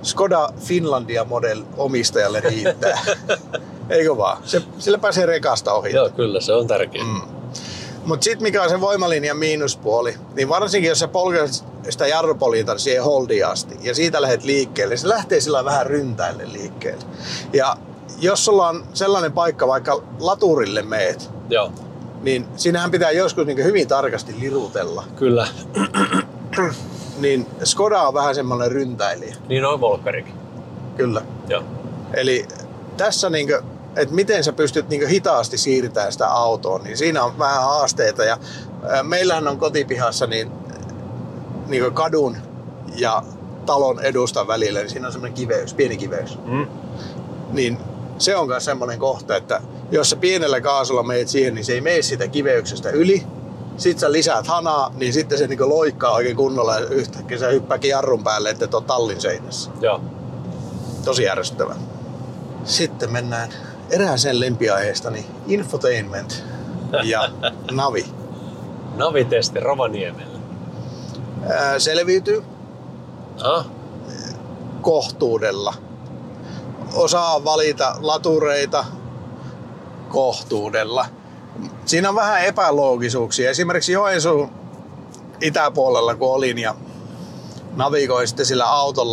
Skoda 0.03 0.49
Finlandia 0.59 1.23
model 1.23 1.63
omistajalle 1.77 2.39
riittää. 2.39 2.99
Eikö 3.89 4.17
vaan? 4.17 4.37
Se, 4.45 4.61
sillä 4.77 4.97
pääsee 4.97 5.25
rekasta 5.25 5.73
ohi. 5.73 5.91
Joo, 5.93 6.09
kyllä, 6.09 6.41
se 6.41 6.53
on 6.53 6.67
tärkeä. 6.67 7.03
Mm. 7.03 7.40
Mutta 8.05 8.23
sitten 8.23 8.43
mikä 8.43 8.63
on 8.63 8.69
se 8.69 8.81
voimalinjan 8.81 9.37
miinuspuoli, 9.37 10.15
niin 10.35 10.49
varsinkin 10.49 10.89
jos 10.89 10.99
sä 10.99 11.07
polket 11.07 11.51
sitä 11.89 12.07
jarrupoliita 12.07 12.77
siihen 12.77 13.03
holdiin 13.03 13.47
asti 13.47 13.77
ja 13.81 13.95
siitä 13.95 14.21
lähdet 14.21 14.43
liikkeelle, 14.43 14.97
se 14.97 15.09
lähtee 15.09 15.41
sillä 15.41 15.65
vähän 15.65 15.85
ryntäille 15.85 16.43
liikkeelle. 16.51 17.03
Ja 17.53 17.75
jos 18.19 18.45
sulla 18.45 18.67
on 18.69 18.83
sellainen 18.93 19.31
paikka, 19.31 19.67
vaikka 19.67 20.03
laturille 20.19 20.81
meet, 20.81 21.29
Joo, 21.49 21.71
niin 22.21 22.45
siinähän 22.55 22.91
pitää 22.91 23.11
joskus 23.11 23.45
niin 23.45 23.63
hyvin 23.63 23.87
tarkasti 23.87 24.35
lirutella. 24.39 25.03
kyllä. 25.15 25.47
Niin 27.19 27.45
Skoda 27.63 28.01
on 28.01 28.13
vähän 28.13 28.35
semmoinen 28.35 28.71
ryntäilijä, 28.71 29.35
Niin 29.49 29.65
on 29.65 29.81
Volkkarikin. 29.81 30.33
kyllä. 30.97 31.21
Joo. 31.47 31.63
Eli 32.13 32.45
tässä 32.97 33.29
niin 33.29 33.47
että 33.95 34.15
miten 34.15 34.43
sä 34.43 34.53
pystyt 34.53 34.89
niin 34.89 35.07
hitaasti 35.07 35.57
siirtämään 35.57 36.11
sitä 36.11 36.27
autoa, 36.27 36.79
niin 36.79 36.97
siinä 36.97 37.23
on 37.23 37.39
vähän 37.39 37.63
haasteita. 37.63 38.23
Ja 38.23 38.37
meillähän 39.03 39.47
on 39.47 39.57
kotipihassa 39.57 40.27
niin, 40.27 40.51
niin 41.67 41.93
kadun 41.93 42.37
ja 42.95 43.23
talon 43.65 43.99
edustan 43.99 44.47
välillä, 44.47 44.79
niin 44.79 44.89
siinä 44.89 45.07
on 45.07 45.11
semmoinen 45.11 45.37
kiveys, 45.37 45.73
pieni 45.73 45.97
kiveys. 45.97 46.37
Mm. 46.45 46.67
Niin 47.51 47.77
se 48.17 48.35
on 48.35 48.47
myös 48.47 48.65
semmoinen 48.65 48.99
kohta, 48.99 49.35
että 49.35 49.61
jos 49.91 50.09
sä 50.09 50.15
pienellä 50.15 50.61
kaasulla 50.61 51.03
meet 51.03 51.27
siihen, 51.27 51.55
niin 51.55 51.65
se 51.65 51.73
ei 51.73 51.81
mene 51.81 52.01
sitä 52.01 52.27
kiveyksestä 52.27 52.89
yli. 52.89 53.25
Sitten 53.77 53.99
sä 53.99 54.11
lisäät 54.11 54.47
hanaa, 54.47 54.91
niin 54.95 55.13
sitten 55.13 55.37
se 55.37 55.47
niin 55.47 55.69
loikkaa 55.69 56.11
oikein 56.11 56.35
kunnolla 56.35 56.79
ja 56.79 56.85
yhtäkkiä 56.85 57.37
sä 57.37 57.47
hyppääkin 57.47 57.89
jarrun 57.89 58.23
päälle, 58.23 58.49
että 58.49 58.65
et 58.65 58.73
ole 58.73 58.83
tallin 58.83 59.21
seinässä 59.21 59.71
Joo. 59.81 60.01
tosi 61.05 61.29
ärsyttävää. 61.29 61.75
Sitten 62.63 63.11
mennään 63.11 63.49
erääseen 63.91 64.39
lempiaiheestani, 64.39 65.25
infotainment 65.47 66.43
ja 67.03 67.29
navi. 67.71 68.05
Navitesti 68.95 69.59
Rovaniemellä. 69.59 70.39
Ää, 71.49 71.79
selviytyy 71.79 72.43
Ah, 73.43 73.65
kohtuudella. 74.81 75.73
Osaa 76.93 77.43
valita 77.43 77.95
latureita 77.99 78.85
kohtuudella. 80.09 81.05
Siinä 81.85 82.09
on 82.09 82.15
vähän 82.15 82.45
epäloogisuuksia. 82.45 83.49
Esimerkiksi 83.49 83.91
Joensuun 83.91 84.51
itäpuolella 85.41 86.15
kun 86.15 86.33
olin 86.33 86.57
ja 86.57 86.75
navigoin 87.75 88.27
sitten 88.27 88.45
sillä 88.45 88.69
auton 88.69 89.11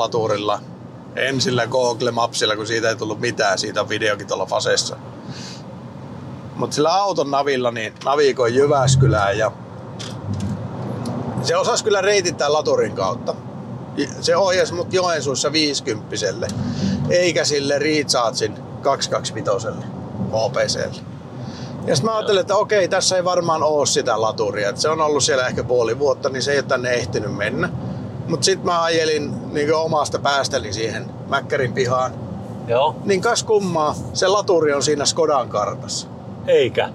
laturilla, 1.19 1.29
en 1.29 1.41
sillä 1.41 1.67
Google 1.67 2.11
Mapsilla, 2.11 2.57
kun 2.57 2.67
siitä 2.67 2.89
ei 2.89 2.97
tullut 2.97 3.21
mitään, 3.21 3.59
siitä 3.59 3.81
on 3.81 3.89
videokin 3.89 4.27
tuolla 4.27 4.47
Fasessa. 4.47 4.97
Mutta 6.57 6.75
sillä 6.75 6.95
auton 6.95 7.31
navilla 7.31 7.71
niin 7.71 7.95
navigoin 8.05 8.55
Jyväskylään 8.55 9.39
ja 9.39 9.53
se 11.43 11.57
osasi 11.57 11.85
kyllä 11.85 12.01
reitittää 12.01 12.53
laturin 12.53 12.95
kautta. 12.95 13.35
Se 14.21 14.37
ohjasi 14.37 14.75
mut 14.75 14.93
Joensuussa 14.93 15.53
50 15.53 16.17
eikä 17.11 17.45
sille 17.45 17.79
Rechargein 17.79 18.55
225 18.83 19.69
OPClle. 20.33 21.03
Ja 21.87 21.97
sitten 21.97 22.11
mä 22.11 22.17
ajattelin, 22.17 22.41
että 22.41 22.57
okei, 22.57 22.89
tässä 22.89 23.17
ei 23.17 23.25
varmaan 23.25 23.63
ole 23.63 23.87
sitä 23.87 24.21
laturia. 24.21 24.69
Et 24.69 24.79
se 24.79 24.89
on 24.89 25.01
ollut 25.01 25.25
siellä 25.25 25.47
ehkä 25.47 25.65
puoli 25.65 25.99
vuotta, 25.99 26.29
niin 26.29 26.43
se 26.43 26.53
ei 26.53 26.59
ole 26.59 26.67
tänne 26.67 26.91
ehtinyt 26.91 27.37
mennä. 27.37 27.69
Mutta 28.29 28.45
sitten 28.45 28.67
mä 28.67 28.83
ajelin 28.83 29.53
niin 29.53 29.75
omasta 29.75 30.19
päästäni 30.19 30.73
siihen 30.73 31.07
Mäkkärin 31.29 31.73
pihaan. 31.73 32.13
joo. 32.69 32.97
Niin 33.05 33.21
kas 33.21 33.43
kummaa, 33.43 33.95
se 34.13 34.27
laturi 34.29 34.73
on 34.73 34.83
siinä 34.83 35.05
Skodan 35.05 35.49
kartassa. 35.49 36.09
Eikä. 36.47 36.89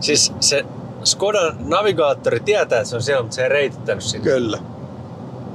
Siis 0.00 0.32
se 0.40 0.64
Skodan 1.04 1.56
navigaattori 1.58 2.40
tietää, 2.40 2.78
että 2.80 2.90
se 2.90 2.96
on 2.96 3.02
siellä, 3.02 3.22
mutta 3.22 3.34
se 3.34 3.42
ei 3.42 3.48
reitittänyt 3.48 4.04
sinne. 4.04 4.24
Kyllä. 4.24 4.58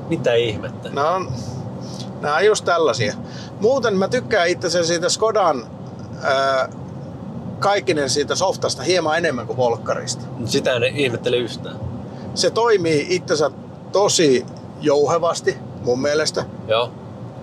Mitä 0.09 0.33
ihmettä? 0.33 0.89
On, 1.15 1.31
nämä 2.21 2.35
on 2.35 2.45
just 2.45 2.65
tällaisia. 2.65 3.13
Muuten 3.59 3.97
mä 3.97 4.07
tykkään 4.07 4.47
itse 4.47 4.67
asiassa 4.67 4.87
siitä 4.87 5.09
Skodan 5.09 5.67
ää, 6.21 6.69
kaikkinen 7.59 8.09
siitä 8.09 8.35
softasta 8.35 8.83
hieman 8.83 9.17
enemmän 9.17 9.47
kuin 9.47 9.57
Volkkarista. 9.57 10.25
Sitä 10.45 10.73
en 10.73 10.83
ihmettele 10.83 11.37
yhtään. 11.37 11.75
Se 12.35 12.49
toimii 12.49 13.05
itsensä 13.09 13.51
tosi 13.91 14.45
jouhevasti 14.83 15.57
mun 15.81 16.01
mielestä. 16.01 16.45
Joo. 16.67 16.91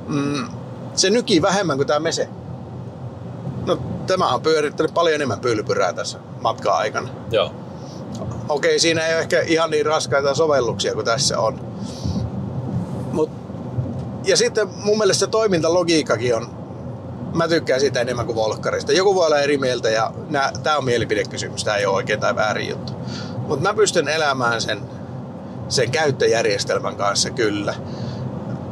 Mm, 0.08 0.48
se 0.94 1.10
nykii 1.10 1.42
vähemmän 1.42 1.76
kuin 1.76 1.86
tämä 1.86 2.00
Mese. 2.00 2.28
No 3.66 3.78
tämä 4.06 4.34
on 4.34 4.40
pyörittänyt 4.40 4.94
paljon 4.94 5.14
enemmän 5.14 5.40
pylpyrää 5.40 5.92
tässä 5.92 6.18
matkan 6.40 6.74
aikana. 6.74 7.08
Joo. 7.30 7.52
Okei, 8.48 8.78
siinä 8.78 9.06
ei 9.06 9.14
ole 9.14 9.20
ehkä 9.20 9.40
ihan 9.40 9.70
niin 9.70 9.86
raskaita 9.86 10.34
sovelluksia 10.34 10.94
kuin 10.94 11.06
tässä 11.06 11.38
on. 11.38 11.60
Mut, 13.12 13.30
ja 14.24 14.36
sitten 14.36 14.68
mun 14.84 14.98
mielestä 14.98 15.20
se 15.20 15.30
toimintalogiikkakin 15.30 16.36
on, 16.36 16.46
mä 17.34 17.48
tykkään 17.48 17.80
sitä 17.80 18.00
enemmän 18.00 18.26
kuin 18.26 18.36
Volkkarista. 18.36 18.92
Joku 18.92 19.14
voi 19.14 19.26
olla 19.26 19.38
eri 19.38 19.58
mieltä 19.58 19.90
ja 19.90 20.12
tämä 20.62 20.76
on 20.76 20.84
mielipidekysymys, 20.84 21.64
tämä 21.64 21.76
ei 21.76 21.86
ole 21.86 21.96
oikein 21.96 22.20
tai 22.20 22.36
väärin 22.36 22.68
juttu. 22.68 22.92
Mutta 23.38 23.68
mä 23.68 23.74
pystyn 23.74 24.08
elämään 24.08 24.60
sen, 24.60 24.80
sen 25.70 25.90
käyttöjärjestelmän 25.90 26.96
kanssa 26.96 27.30
kyllä. 27.30 27.74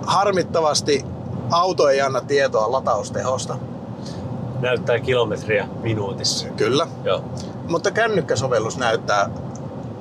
Harmittavasti 0.07 1.05
auto 1.51 1.89
ei 1.89 2.01
anna 2.01 2.21
tietoa 2.21 2.73
lataustehosta. 2.73 3.59
Näyttää 4.61 4.99
kilometriä 5.01 5.69
minuutissa. 5.83 6.47
Kyllä. 6.49 6.87
Joo. 7.05 7.25
Mutta 7.69 7.91
kännykkäsovellus 7.91 8.79
näyttää 8.79 9.31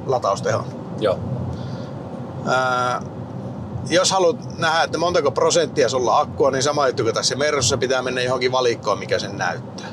lataustehon. 0.06 0.66
Joo. 1.00 1.20
Ää, 2.46 3.02
jos 3.90 4.12
haluat 4.12 4.58
nähdä, 4.58 4.84
että 4.84 4.98
montako 4.98 5.32
prosenttia 5.32 5.90
sulla 5.90 6.16
on 6.16 6.22
akkua, 6.22 6.52
niin 6.52 6.64
sama 6.64 6.88
juttu 6.88 7.04
kuin 7.04 7.16
tässä 7.16 7.36
Mersussa 7.36 7.78
pitää 7.78 8.02
mennä 8.02 8.22
johonkin 8.22 8.52
valikkoon, 8.52 9.00
mikä 9.00 9.20
sen 9.20 9.38
näyttää. 9.38 9.88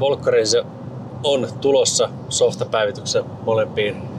Volkkariin 0.00 0.46
se 0.46 0.64
on 1.24 1.48
tulossa 1.60 2.08
softapäivityksen 2.28 3.24
molempiin. 3.44 4.17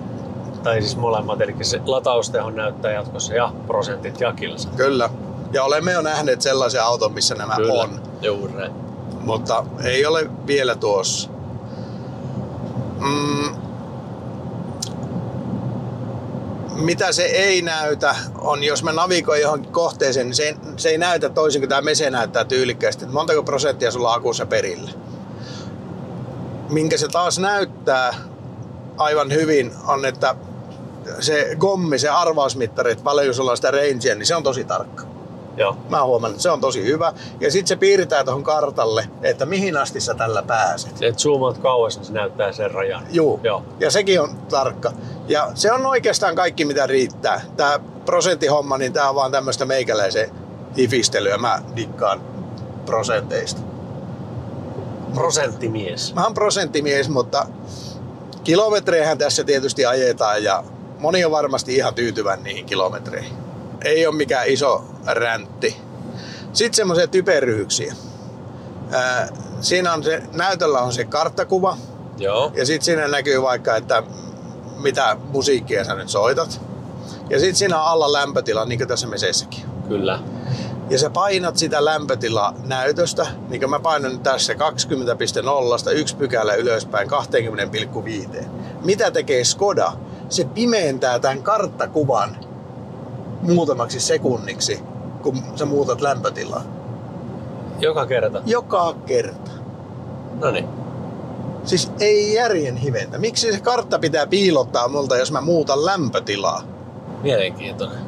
Tai 0.63 0.81
siis 0.81 0.97
molemmat, 0.97 1.41
eli 1.41 1.55
se 1.61 1.81
latausteho 1.85 2.49
näyttää 2.49 2.91
jatkossa 2.91 3.33
ja 3.33 3.53
prosentit 3.67 4.19
ja 4.19 4.33
kilsa. 4.33 4.69
Kyllä. 4.75 5.09
Ja 5.53 5.63
olemme 5.63 5.91
jo 5.91 6.01
nähneet 6.01 6.41
sellaisen 6.41 6.83
auton, 6.83 7.13
missä 7.13 7.35
nämä 7.35 7.55
on. 7.71 8.01
Juuri. 8.21 8.69
Mutta 9.19 9.65
ei 9.83 10.05
ole 10.05 10.29
vielä 10.47 10.75
tuossa. 10.75 11.29
Mm, 12.99 13.55
mitä 16.75 17.11
se 17.11 17.23
ei 17.23 17.61
näytä, 17.61 18.15
on 18.37 18.63
jos 18.63 18.83
mä 18.83 18.93
navigoin 18.93 19.41
johonkin 19.41 19.71
kohteeseen, 19.71 20.27
niin 20.27 20.35
se 20.35 20.43
ei, 20.43 20.55
se 20.77 20.89
ei 20.89 20.97
näytä 20.97 21.29
toisin 21.29 21.61
kuin 21.61 21.69
tämä 21.69 21.81
Mese 21.81 22.09
näyttää 22.09 22.45
tyylikkäästi. 22.45 23.05
Montako 23.05 23.43
prosenttia 23.43 23.91
sulla 23.91 24.09
on 24.09 24.15
akussa 24.15 24.45
perillä? 24.45 24.91
minkä 26.69 26.97
se 26.97 27.07
taas 27.07 27.39
näyttää 27.39 28.13
aivan 28.97 29.31
hyvin, 29.31 29.71
on, 29.87 30.05
että 30.05 30.35
se 31.19 31.55
gommi, 31.59 31.99
se 31.99 32.09
arvausmittari, 32.09 32.91
että 32.91 33.03
paljon 33.03 33.35
sulla 33.35 33.51
on 33.51 33.57
sitä 33.57 33.71
rangea, 33.71 34.15
niin 34.15 34.25
se 34.25 34.35
on 34.35 34.43
tosi 34.43 34.63
tarkka. 34.63 35.03
Joo. 35.57 35.77
Mä 35.89 36.03
huomannut, 36.03 36.35
että 36.35 36.43
se 36.43 36.51
on 36.51 36.61
tosi 36.61 36.83
hyvä. 36.83 37.13
Ja 37.39 37.51
sitten 37.51 37.67
se 37.67 37.75
piirtää 37.75 38.23
tuohon 38.23 38.43
kartalle, 38.43 39.09
että 39.21 39.45
mihin 39.45 39.77
asti 39.77 40.01
sä 40.01 40.13
tällä 40.13 40.43
pääset. 40.43 41.01
Et 41.01 41.19
zoomaat 41.19 41.57
kauas, 41.57 41.97
niin 41.97 42.05
se 42.05 42.13
näyttää 42.13 42.51
sen 42.51 42.71
rajan. 42.71 43.03
Juu. 43.09 43.39
Joo. 43.43 43.63
Ja 43.79 43.91
sekin 43.91 44.21
on 44.21 44.37
tarkka. 44.49 44.91
Ja 45.27 45.51
se 45.53 45.71
on 45.71 45.85
oikeastaan 45.85 46.35
kaikki, 46.35 46.65
mitä 46.65 46.87
riittää. 46.87 47.41
Tämä 47.57 47.79
prosenttihomma, 48.05 48.77
niin 48.77 48.93
tämä 48.93 49.09
on 49.09 49.15
vaan 49.15 49.31
tämmöistä 49.31 49.65
meikäläisen 49.65 50.31
hifistelyä. 50.77 51.37
Mä 51.37 51.61
dikkaan 51.75 52.21
prosenteista. 52.85 53.61
Prosenttimies. 55.13 56.15
Mä 56.15 56.23
oon 56.23 56.33
prosenttimies, 56.33 57.09
mutta 57.09 57.45
kilometreihän 58.43 59.17
tässä 59.17 59.43
tietysti 59.43 59.85
ajetaan 59.85 60.43
ja 60.43 60.63
moni 60.99 61.25
on 61.25 61.31
varmasti 61.31 61.75
ihan 61.75 61.93
tyytyväinen 61.93 62.43
niihin 62.43 62.65
kilometreihin. 62.65 63.33
Ei 63.85 64.07
ole 64.07 64.15
mikään 64.15 64.47
iso 64.47 64.83
räntti. 65.07 65.77
Sitten 66.53 66.75
semmoisia 66.75 67.07
typeryyksiä. 67.07 67.95
Ää, 68.91 69.29
siinä 69.61 69.93
on 69.93 70.03
se, 70.03 70.23
näytöllä 70.33 70.79
on 70.79 70.93
se 70.93 71.05
karttakuva 71.05 71.77
Joo. 72.17 72.51
ja 72.55 72.65
sitten 72.65 72.85
siinä 72.85 73.07
näkyy 73.07 73.41
vaikka, 73.41 73.75
että 73.75 74.03
mitä 74.77 75.17
musiikkia 75.33 75.83
sä 75.83 75.95
nyt 75.95 76.09
soitat. 76.09 76.61
Ja 77.29 77.39
sitten 77.39 77.55
siinä 77.55 77.81
on 77.81 77.87
alla 77.87 78.13
lämpötila, 78.13 78.65
niin 78.65 78.79
kuin 78.79 78.87
tässä 78.87 79.07
meseessäkin. 79.07 79.63
Kyllä. 79.87 80.19
Ja 80.89 80.99
sä 80.99 81.09
painat 81.09 81.57
sitä 81.57 81.85
lämpötilaa 81.85 82.53
näytöstä, 82.65 83.27
niin 83.49 83.59
kuin 83.59 83.69
mä 83.69 83.79
painan 83.79 84.11
nyt 84.11 84.23
tässä 84.23 84.53
20.0, 84.53 85.93
yksi 85.93 86.15
pykälä 86.15 86.53
ylöspäin 86.53 87.09
20,5. 87.09 88.45
Mitä 88.81 89.11
tekee 89.11 89.43
Skoda? 89.43 89.93
Se 90.29 90.43
pimeentää 90.43 91.19
tämän 91.19 91.43
karttakuvan 91.43 92.37
muutamaksi 93.41 93.99
sekunniksi, 93.99 94.79
kun 95.23 95.43
sä 95.55 95.65
muutat 95.65 96.01
lämpötilaa. 96.01 96.63
Joka 97.79 98.05
kerta. 98.05 98.41
Joka 98.45 98.95
kerta. 99.05 99.51
No 100.39 100.51
niin. 100.51 100.67
Siis 101.63 101.91
ei 101.99 102.33
järjen 102.33 102.77
hiventä. 102.77 103.17
Miksi 103.17 103.51
se 103.51 103.59
kartta 103.59 103.99
pitää 103.99 104.27
piilottaa 104.27 104.87
multa, 104.87 105.17
jos 105.17 105.31
mä 105.31 105.41
muutan 105.41 105.85
lämpötilaa? 105.85 106.63
Mielenkiintoinen. 107.21 107.99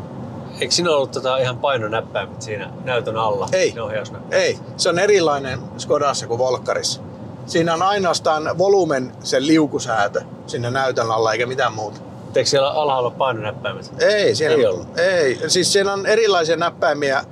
Eikö 0.59 0.73
siinä 0.73 0.91
ollut 0.91 1.11
tota 1.11 1.37
ihan 1.37 1.57
painonäppäimet 1.57 2.41
siinä 2.41 2.69
näytön 2.83 3.17
alla? 3.17 3.49
Ei. 3.51 3.73
Ne. 4.11 4.37
Ei, 4.37 4.59
se 4.77 4.89
on 4.89 4.99
erilainen 4.99 5.59
Skodassa 5.77 6.27
kuin 6.27 6.37
Volkkarissa. 6.37 7.01
Siinä 7.45 7.73
on 7.73 7.81
ainoastaan 7.81 8.57
volumen 8.57 9.11
se 9.23 9.45
liukusäätö 9.45 10.21
sinne 10.47 10.71
näytön 10.71 11.11
alla 11.11 11.31
eikä 11.31 11.45
mitään 11.45 11.73
muuta. 11.73 12.01
Eikö 12.35 12.49
siellä 12.49 12.69
alhaalla 12.69 13.09
painonäppäimet? 13.11 13.91
Ei, 13.99 14.35
siellä 14.35 14.57
Ei 14.57 14.65
ollut. 14.65 14.99
Ei, 14.99 15.39
siis 15.49 15.73
siellä 15.73 15.93
on 15.93 16.05
erilaisia 16.05 16.55
näppäimiä, 16.55 17.23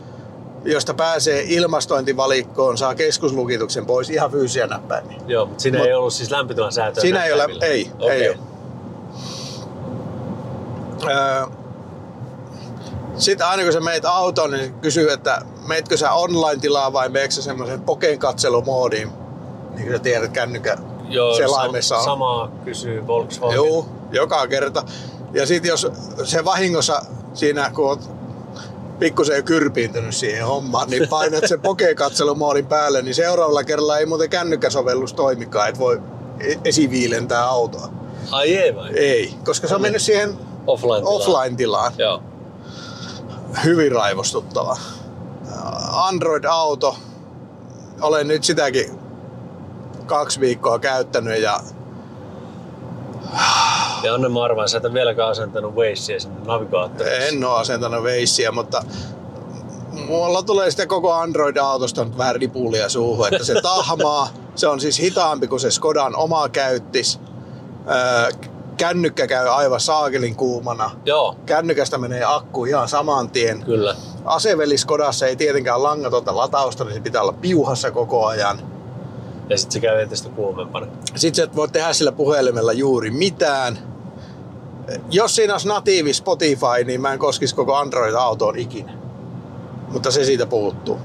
josta 0.64 0.94
pääsee 0.94 1.44
ilmastointivalikkoon, 1.48 2.78
saa 2.78 2.96
keskuslukituksen 2.96 3.86
pois, 3.86 4.10
ihan 4.10 4.32
fyysisiä 4.32 4.68
näppäimiä. 4.68 5.18
Joo, 5.28 5.46
mutta 5.46 5.62
siinä 5.62 5.78
Mut- 5.80 5.86
ei 5.88 5.94
ollut 5.94 6.14
siis 6.14 6.32
lämpötilan 6.32 6.72
säätöä 6.72 7.02
Siinä 7.02 7.24
ei 7.26 7.34
ole, 7.34 7.48
ei, 7.62 7.92
Okei. 8.00 8.22
ei 8.24 8.30
ole. 8.30 8.38
Öö, 11.10 11.46
sitten 13.18 13.48
aina 13.48 13.64
kun 13.64 13.74
sä 13.74 13.80
meet 13.80 14.06
autoon, 14.06 14.52
niin 14.52 14.74
kysyy, 14.74 15.12
että 15.12 15.42
meetkö 15.68 15.98
sä 15.98 16.12
online-tilaa 16.12 16.94
vai 16.94 17.10
meetkö 17.10 17.32
sä 17.34 17.42
semmoisen 17.42 17.82
pokeen 17.82 18.20
katselumoodiin, 18.20 19.10
niin 19.76 19.84
kuin 19.84 19.92
sä 19.98 20.00
tiedät 20.00 20.32
kännykän 20.32 20.78
Joo, 21.10 21.36
selaimessa 21.36 21.98
on. 21.98 22.04
samaa 22.04 22.52
kysyy 22.66 23.08
Volkswagen. 23.08 23.56
Joo, 23.56 23.86
joka 24.12 24.48
kerta. 24.48 24.84
Ja 25.34 25.46
sitten 25.46 25.70
jos 25.70 25.88
se 26.24 26.46
vahingossa 26.46 27.02
siinä, 27.34 27.72
kun 27.76 27.86
oot 27.86 28.10
pikkusen 29.00 29.38
jo 29.38 29.44
kyrpiintynyt 29.44 30.16
siihen 30.16 30.46
hommaan, 30.46 30.90
niin 30.90 31.08
painat 31.10 31.48
sen 31.48 31.62
pokekatselumoodin 31.62 32.66
päälle, 32.66 33.02
niin 33.02 33.16
seuraavalla 33.16 33.64
kerralla 33.64 33.98
ei 33.98 34.06
muuten 34.06 34.30
kännykkäsovellus 34.30 35.14
toimikaan, 35.14 35.70
et 35.70 35.80
voi 35.80 36.02
e- 36.40 36.56
esiviilentää 36.66 37.46
autoa. 37.46 37.90
Ai 38.32 38.58
ei 38.58 38.76
vai? 38.76 38.92
Ei, 38.94 39.34
koska 39.46 39.68
se 39.68 39.76
on 39.76 39.82
mennyt 39.82 40.02
siihen 40.02 40.38
Offline. 40.68 41.02
offline-tilaan. 41.04 41.94
Joo. 41.98 42.24
Hyvin 43.64 43.92
raivostuttava. 43.92 44.78
Android-auto, 45.92 46.96
olen 48.02 48.28
nyt 48.28 48.44
sitäkin 48.44 49.00
kaksi 50.06 50.40
viikkoa 50.40 50.80
käyttänyt 50.80 51.42
ja 51.42 51.60
Ja 54.04 54.14
Anne 54.14 54.30
mä 54.30 54.44
arvaan, 54.44 54.70
sä 54.70 54.78
et 54.78 54.86
ole 54.86 54.94
vieläkään 54.94 55.30
asentanut 55.30 55.76
Wacea 55.76 56.20
sinne 56.20 56.40
navigaattoriksi. 56.46 57.28
En 57.28 57.44
ole 57.46 57.60
asentanut 57.60 58.04
veissiä, 58.04 58.52
mutta 58.52 58.84
mulla 60.08 60.44
tulee 60.44 60.72
sitä 60.72 60.88
koko 60.88 61.14
Android-autosta 61.14 62.06
nyt 62.06 62.18
vähän 62.18 62.36
ripulia 62.36 62.90
suuhun, 62.90 63.28
että 63.34 63.46
se 63.46 63.62
tahmaa. 63.62 64.28
Se 64.56 64.68
on 64.68 64.80
siis 64.80 65.00
hitaampi 65.00 65.48
kuin 65.48 65.60
se 65.60 65.72
Skodan 65.72 66.16
oma 66.16 66.50
käyttis. 66.50 67.20
Öö, 67.90 68.32
Kännykkä 68.78 69.28
käy 69.28 69.48
aivan 69.48 69.80
saakelin 69.80 70.36
kuumana. 70.36 70.92
Joo, 71.06 71.36
Kännykästä 71.46 71.98
menee 71.98 72.24
akku 72.26 72.66
ihan 72.66 72.88
saman 72.90 73.30
tien. 73.30 73.64
kyllä. 73.66 73.96
Aseveli 74.26 74.78
Skodassa 74.78 75.26
ei 75.28 75.36
tietenkään 75.36 75.84
langatonta 75.84 76.36
latausta, 76.36 76.84
niin 76.84 76.94
se 76.94 77.00
pitää 77.02 77.22
olla 77.22 77.34
piuhassa 77.34 77.92
koko 77.92 78.26
ajan. 78.26 78.62
Ja 79.50 79.58
sitten 79.58 79.72
se 79.74 79.80
käy 79.80 80.02
entistä 80.02 80.30
kuumempana. 80.30 80.88
Sitten 81.16 81.36
sä 81.36 81.44
et 81.44 81.56
voi 81.56 81.68
tehdä 81.70 81.94
sillä 81.94 82.12
puhelimella 82.12 82.74
juuri 82.74 83.12
mitään. 83.12 83.80
Jos 85.12 85.36
siinä 85.36 85.54
olisi 85.54 85.68
natiivi 85.68 86.14
Spotify, 86.14 86.84
niin 86.86 87.02
mä 87.02 87.14
en 87.14 87.20
koskisi 87.20 87.56
koko 87.56 87.76
Android-autoon 87.76 88.58
ikinä. 88.58 88.94
Mutta 89.88 90.12
se 90.12 90.26
siitä 90.26 90.46
puuttuu. 90.46 91.00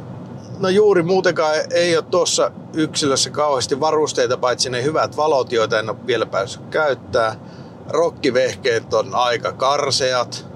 No 0.59 0.69
juuri 0.69 1.03
muutenkaan 1.03 1.55
ei 1.71 1.97
ole 1.97 2.05
tuossa 2.11 2.51
yksilössä 2.73 3.31
kauheasti 3.31 3.81
varusteita, 3.81 4.37
paitsi 4.37 4.71
ne 4.71 4.83
hyvät 4.83 5.17
valot, 5.17 5.53
joita 5.53 5.79
en 5.79 5.91
ole 5.91 6.07
vielä 6.07 6.27
päässyt 6.27 6.63
käyttää. 6.71 7.37
Rokkivehkeet 7.89 8.95
on 8.95 9.15
aika 9.15 9.53
karseat. 9.53 10.47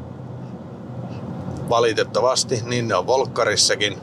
Valitettavasti, 1.68 2.62
niin 2.64 2.88
ne 2.88 2.94
on 2.94 3.06
Volkkarissakin. 3.06 3.98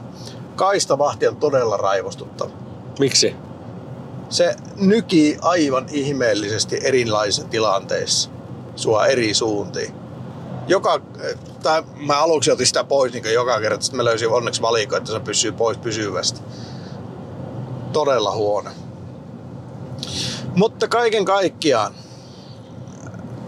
Kaistavahti 0.56 1.28
on 1.28 1.36
todella 1.36 1.76
raivostuttava 1.76 2.50
Miksi? 2.98 3.36
se 4.28 4.54
nykii 4.76 5.38
aivan 5.42 5.86
ihmeellisesti 5.90 6.78
erilaisissa 6.82 7.48
tilanteissa 7.48 8.30
sua 8.76 9.06
eri 9.06 9.34
suuntiin. 9.34 9.94
Joka, 10.68 11.00
tai 11.62 11.82
mä 12.06 12.22
aluksi 12.22 12.50
otin 12.50 12.66
sitä 12.66 12.84
pois 12.84 13.12
niin 13.12 13.34
joka 13.34 13.60
kerta, 13.60 13.82
sitten 13.82 13.96
mä 13.96 14.04
löysin 14.04 14.28
onneksi 14.28 14.62
valikko, 14.62 14.96
että 14.96 15.12
se 15.12 15.20
pysyy 15.20 15.52
pois 15.52 15.78
pysyvästi. 15.78 16.40
Todella 17.92 18.32
huono. 18.32 18.70
Mutta 20.54 20.88
kaiken 20.88 21.24
kaikkiaan, 21.24 21.94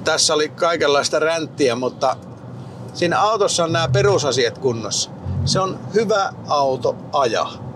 tässä 0.04 0.34
oli 0.34 0.48
kaikenlaista 0.48 1.18
ränttiä, 1.18 1.76
mutta 1.76 2.16
siinä 2.94 3.20
autossa 3.20 3.64
on 3.64 3.72
nämä 3.72 3.88
perusasiat 3.88 4.58
kunnossa. 4.58 5.10
Se 5.44 5.60
on 5.60 5.78
hyvä 5.94 6.32
auto 6.48 6.96
ajaa 7.12 7.67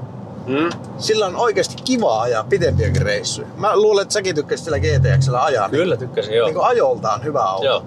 Hmm? 0.46 0.70
sillä 0.98 1.26
on 1.26 1.36
oikeasti 1.36 1.74
kiva 1.84 2.20
ajaa 2.20 2.44
pitempiäkin 2.44 3.02
reissuja. 3.02 3.48
Mä 3.56 3.76
luulen, 3.76 4.02
että 4.02 4.12
säkin 4.12 4.34
tykkäsit 4.34 4.64
sillä 4.64 4.78
GTXllä 4.78 5.44
ajaa. 5.44 5.68
Kyllä 5.68 5.96
tykkäsin, 5.96 6.34
joo. 6.34 6.46
Niin 6.46 6.54
kuin 6.54 6.66
ajoltaan 6.66 7.24
hyvä 7.24 7.42
auto. 7.42 7.64
Joo. 7.64 7.84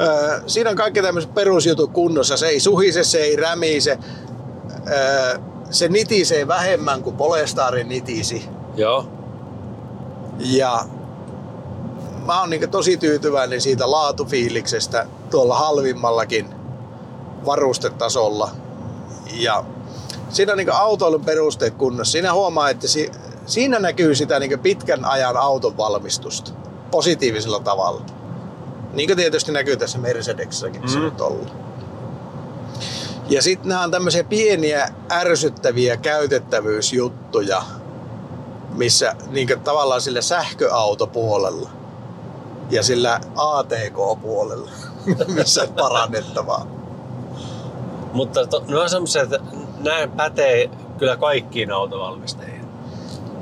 Öö, 0.00 0.40
siinä 0.46 0.70
on 0.70 0.76
kaikki 0.76 1.02
tämmöiset 1.02 1.34
perusjutut 1.34 1.92
kunnossa. 1.92 2.36
Se 2.36 2.46
ei 2.46 2.60
suhise, 2.60 3.04
se 3.04 3.18
ei 3.18 3.36
rämise. 3.36 3.98
Öö, 4.92 5.38
se 5.70 5.88
nitisee 5.88 6.48
vähemmän 6.48 7.02
kuin 7.02 7.16
Polestarin 7.16 7.88
nitisi. 7.88 8.48
Joo. 8.76 9.08
Ja 10.38 10.84
mä 12.26 12.40
oon 12.40 12.50
niin 12.50 12.70
tosi 12.70 12.96
tyytyväinen 12.96 13.60
siitä 13.60 13.90
laatufiiliksestä 13.90 15.06
tuolla 15.30 15.58
halvimmallakin 15.58 16.46
varustetasolla. 17.46 18.50
Ja 19.32 19.64
siinä 20.30 20.52
on 20.52 20.58
niin 20.58 20.72
autoilun 20.72 21.24
perusteet 21.24 21.74
kunnossa. 21.74 22.12
Siinä 22.12 22.32
huomaa, 22.32 22.70
että 22.70 22.88
si- 22.88 23.10
siinä 23.46 23.78
näkyy 23.78 24.14
sitä 24.14 24.38
niin 24.38 24.58
pitkän 24.58 25.04
ajan 25.04 25.36
auton 25.36 25.76
valmistusta 25.76 26.52
positiivisella 26.90 27.60
tavalla. 27.60 28.00
Niin 28.92 29.08
kuin 29.08 29.16
tietysti 29.16 29.52
näkyy 29.52 29.76
tässä 29.76 29.98
Mercedesissäkin, 29.98 30.82
missä 30.82 30.98
Mm. 30.98 31.04
nyt 31.04 31.20
ollaan. 31.20 31.50
Ja 33.28 33.42
sitten 33.42 33.68
nämä 33.68 33.82
on 33.82 33.90
tämmöisiä 33.90 34.24
pieniä 34.24 34.88
ärsyttäviä 35.10 35.96
käytettävyysjuttuja, 35.96 37.62
missä 38.74 39.14
niin 39.30 39.48
tavallaan 39.64 40.00
sillä 40.00 40.20
sähköautopuolella 40.20 41.70
ja 42.70 42.82
sillä 42.82 43.20
ATK-puolella, 43.36 44.70
missä 45.34 45.62
on 45.62 45.68
parannettavaa. 45.68 46.66
Mutta 48.12 48.46
to, 48.46 48.62
ne 48.68 48.78
on 48.78 48.90
semmoisia, 48.90 49.22
että 49.22 49.40
nämä 49.84 50.08
pätee 50.16 50.70
kyllä 50.98 51.16
kaikkiin 51.16 51.72
autovalmistajiin. 51.72 52.64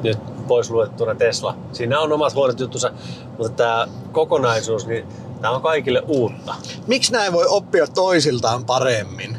Nyt 0.02 0.18
pois 0.48 0.70
luettuna 0.70 1.14
Tesla. 1.14 1.56
Siinä 1.72 2.00
on 2.00 2.12
omat 2.12 2.34
huonot 2.34 2.60
juttunsa, 2.60 2.90
mutta 3.38 3.56
tämä 3.56 3.88
kokonaisuus, 4.12 4.86
niin 4.86 5.06
tämä 5.40 5.54
on 5.54 5.62
kaikille 5.62 6.02
uutta. 6.06 6.54
Miksi 6.86 7.12
näin 7.12 7.32
voi 7.32 7.46
oppia 7.48 7.86
toisiltaan 7.86 8.64
paremmin? 8.64 9.36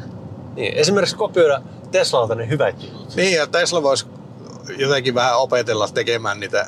Niin, 0.54 0.74
esimerkiksi 0.74 1.16
kopioida 1.16 1.62
Teslalta 1.90 2.34
ne 2.34 2.48
hyvät 2.48 2.82
jutut. 2.82 3.16
Niin, 3.16 3.36
ja 3.36 3.46
Tesla 3.46 3.82
voisi 3.82 4.06
jotenkin 4.78 5.14
vähän 5.14 5.38
opetella 5.38 5.88
tekemään 5.88 6.40
niitä, 6.40 6.66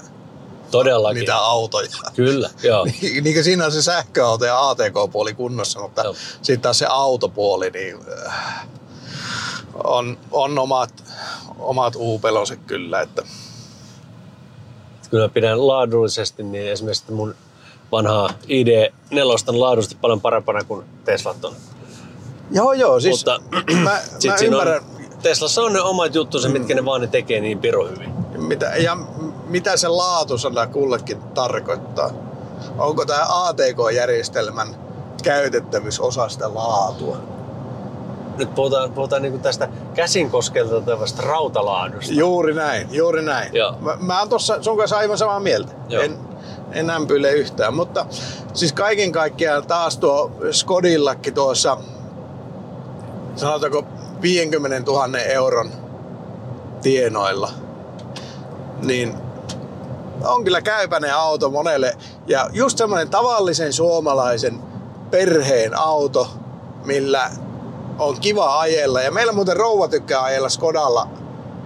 Todellakin. 0.70 1.20
niitä 1.20 1.36
autoja. 1.36 1.88
Kyllä, 2.14 2.50
joo. 2.62 2.84
niin 3.22 3.34
kuin 3.34 3.44
siinä 3.44 3.64
on 3.66 3.72
se 3.72 3.82
sähköauto 3.82 4.44
ja 4.44 4.68
ATK-puoli 4.70 5.34
kunnossa, 5.34 5.80
mutta 5.80 6.14
sitten 6.42 6.60
taas 6.60 6.78
se 6.78 6.86
autopuoli, 6.86 7.70
niin 7.70 7.96
äh, 8.26 8.66
on, 9.85 10.18
on 10.30 10.58
omat, 10.58 10.90
omat 11.58 11.96
uupeloset 11.96 12.61
kyllä. 12.66 13.00
Että. 13.00 13.22
Kyllä 15.11 15.28
pidän 15.28 15.66
laadullisesti, 15.66 16.42
niin 16.42 16.72
esimerkiksi 16.72 17.12
mun 17.12 17.35
vanhaa 17.92 18.28
ID4 18.28 18.92
on 19.48 19.61
laadullisesti 19.61 19.98
paljon 20.00 20.20
parempana 20.20 20.64
kuin 20.64 20.87
Teslat 21.04 21.44
on. 21.44 21.54
Joo, 22.50 22.72
joo, 22.72 23.00
siis 23.00 23.16
Mutta 23.16 23.40
mä, 23.74 24.00
Sit 24.18 24.30
mä 24.30 24.37
ymmärrän, 24.44 24.82
on, 24.82 25.20
Teslassa 25.22 25.62
on 25.62 25.72
ne 25.72 25.80
omat 25.80 26.14
juttunsa, 26.14 26.48
mitkä 26.48 26.74
ne 26.74 26.85
vaan 26.85 27.00
ne 27.00 27.06
tekee 27.06 27.40
niin 27.40 27.58
piru 27.58 27.87
hyvin. 27.87 28.12
mitä, 28.37 28.66
ja 28.66 28.96
mitä 29.46 29.76
se 29.76 29.88
laatusana 29.88 30.66
kullekin 30.66 31.22
tarkoittaa. 31.22 32.11
Onko 32.78 33.04
tämä 33.04 33.26
ATK-järjestelmän 33.28 34.76
käytettävyys 35.22 36.00
osa 36.00 36.28
sitä 36.28 36.54
laatua? 36.54 37.16
Nyt 38.38 38.54
puhutaan, 38.54 38.92
puhutaan 38.92 39.22
niinku 39.22 39.38
tästä 39.38 39.68
käsin 39.94 40.30
koskeltavasta 40.30 41.22
rautalaadusta. 41.22 42.14
Juuri 42.14 42.54
näin, 42.54 42.88
juuri 42.90 43.22
näin. 43.22 43.54
Joo. 43.54 43.76
Mä, 43.80 43.96
mä 44.00 44.18
oon 44.18 44.28
tossa 44.28 44.62
sun 44.62 44.76
kanssa 44.76 44.96
aivan 44.96 45.18
samaa 45.18 45.40
mieltä. 45.40 45.72
Joo. 45.88 46.02
En, 46.02 46.18
en 46.72 46.90
ämpyle 46.90 47.32
yhtään, 47.32 47.74
mutta 47.74 48.06
siis 48.54 48.72
kaiken 48.72 49.12
kaikkiaan 49.12 49.66
taas 49.66 49.98
tuo 49.98 50.32
Skodillakin 50.50 51.34
tuossa, 51.34 51.76
sanotaanko 53.36 53.84
50 54.22 54.92
000 54.92 55.18
euron 55.18 55.70
tienoilla, 56.82 57.50
niin 58.82 59.14
on 60.24 60.44
kyllä 60.44 60.60
käypäinen 60.60 61.14
auto 61.14 61.50
monelle. 61.50 61.96
Ja 62.26 62.48
just 62.52 62.78
semmoinen 62.78 63.08
tavallisen 63.08 63.72
suomalaisen 63.72 64.62
perheen 65.10 65.78
auto, 65.78 66.30
millä 66.84 67.30
on 67.98 68.20
kiva 68.20 68.61
ajella. 68.61 69.02
Ja 69.02 69.11
meillä 69.11 69.33
muuten 69.33 69.57
rouva 69.57 69.88
tykkää 69.88 70.22
ajella 70.22 70.48
Skodalla 70.48 71.09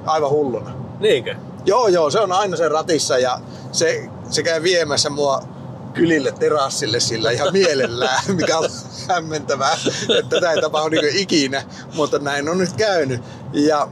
aivan 0.07 0.31
hulluna. 0.31 0.71
Niinkö? 1.01 1.35
Joo, 1.65 1.89
joo, 1.89 2.11
se 2.11 2.21
on 2.21 2.33
aina 2.33 2.57
sen 2.57 2.71
ratissa 2.71 3.19
ja 3.19 3.41
se, 3.73 4.09
se 4.31 4.43
käy 4.43 4.63
viemässä 4.63 5.11
mua 5.11 5.43
kylille 5.95 6.33
terassille 6.33 7.01
sillä 7.01 7.31
ihan 7.31 7.53
mielellään, 7.53 8.21
mikä 8.37 8.59
on 8.59 8.71
hämmentävää, 9.09 9.73
että 10.19 10.31
tätä 10.31 10.53
ei 10.53 10.61
tapahdu 10.61 11.01
niin 11.01 11.17
ikinä, 11.17 11.63
mutta 11.95 12.19
näin 12.19 12.49
on 12.49 12.59
nyt 12.59 12.73
käynyt. 12.73 13.23
Ja 13.53 13.89